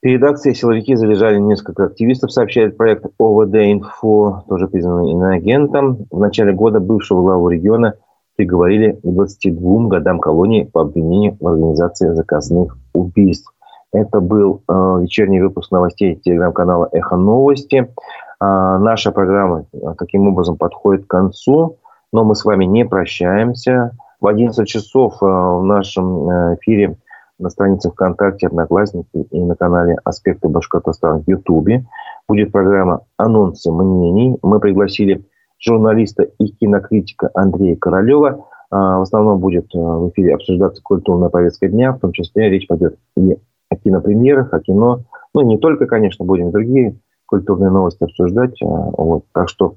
Перед 0.00 0.22
акцией 0.22 0.54
силовики 0.54 0.94
задержали 0.94 1.38
несколько 1.38 1.84
активистов, 1.84 2.30
сообщает 2.30 2.76
проект 2.76 3.06
ОВД-Инфо, 3.18 4.42
тоже 4.48 4.68
признанный 4.68 5.10
иноагентом. 5.12 6.06
В 6.10 6.20
начале 6.20 6.52
года 6.52 6.80
бывшего 6.80 7.22
главу 7.22 7.48
региона 7.48 7.94
приговорили 8.36 8.92
к 8.92 9.00
22 9.02 9.88
годам 9.88 10.20
колонии 10.20 10.64
по 10.64 10.82
обвинению 10.82 11.36
в 11.40 11.46
организации 11.46 12.14
заказных 12.14 12.76
убийств. 12.94 13.52
Это 13.96 14.20
был 14.20 14.62
э, 14.68 14.72
вечерний 15.00 15.40
выпуск 15.40 15.72
новостей 15.72 16.16
телеграм-канала 16.16 16.90
«Эхо 16.92 17.16
новости». 17.16 17.78
Э, 17.78 18.76
наша 18.78 19.10
программа 19.10 19.64
э, 19.72 19.78
таким 19.96 20.28
образом 20.28 20.58
подходит 20.58 21.06
к 21.06 21.08
концу, 21.08 21.78
но 22.12 22.22
мы 22.22 22.34
с 22.34 22.44
вами 22.44 22.66
не 22.66 22.84
прощаемся. 22.84 23.92
В 24.20 24.26
11 24.26 24.68
часов 24.68 25.14
э, 25.22 25.24
в 25.24 25.62
нашем 25.64 26.28
эфире 26.56 26.98
на 27.38 27.48
странице 27.48 27.90
ВКонтакте, 27.90 28.48
Одноклассники 28.48 29.16
и 29.30 29.40
на 29.42 29.54
канале 29.54 29.96
«Аспекты 30.04 30.48
Башкортостана» 30.48 31.22
в 31.22 31.28
Ютубе. 31.28 31.86
Будет 32.28 32.52
программа 32.52 33.00
«Анонсы 33.16 33.72
мнений». 33.72 34.36
Мы 34.42 34.60
пригласили 34.60 35.24
журналиста 35.58 36.24
и 36.38 36.48
кинокритика 36.48 37.30
Андрея 37.32 37.76
Королева. 37.76 38.44
А, 38.70 38.98
в 38.98 39.02
основном 39.02 39.40
будет 39.40 39.74
а, 39.74 39.78
в 39.78 40.10
эфире 40.10 40.34
обсуждаться 40.34 40.82
культурная 40.82 41.30
повестка 41.30 41.68
дня, 41.68 41.92
в 41.92 42.00
том 42.00 42.12
числе 42.12 42.50
речь 42.50 42.66
пойдет 42.66 42.98
и 43.16 43.38
о 43.70 43.76
кинопремьерах, 43.76 44.52
о 44.52 44.60
кино. 44.60 45.04
Ну, 45.34 45.42
не 45.42 45.58
только, 45.58 45.86
конечно, 45.86 46.24
будем 46.24 46.50
другие 46.50 46.98
культурные 47.26 47.70
новости 47.70 48.04
обсуждать. 48.04 48.60
А, 48.62 48.66
вот. 48.66 49.24
Так 49.32 49.48
что 49.48 49.74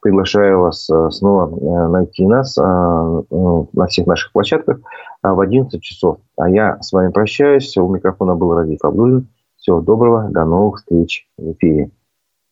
приглашаю 0.00 0.60
вас 0.60 0.88
снова 1.10 1.88
найти 1.88 2.24
нас 2.24 2.56
ну, 2.56 3.68
на 3.72 3.86
всех 3.86 4.06
наших 4.06 4.32
площадках 4.32 4.78
в 5.22 5.40
11 5.40 5.82
часов. 5.82 6.18
А 6.36 6.48
я 6.48 6.80
с 6.80 6.92
вами 6.92 7.10
прощаюсь. 7.10 7.76
У 7.76 7.88
микрофона 7.88 8.36
был 8.36 8.54
Радик 8.54 8.84
Абдулин. 8.84 9.28
Всего 9.56 9.80
доброго. 9.80 10.28
До 10.30 10.44
новых 10.44 10.76
встреч 10.76 11.26
в 11.36 11.52
эфире. 11.52 11.90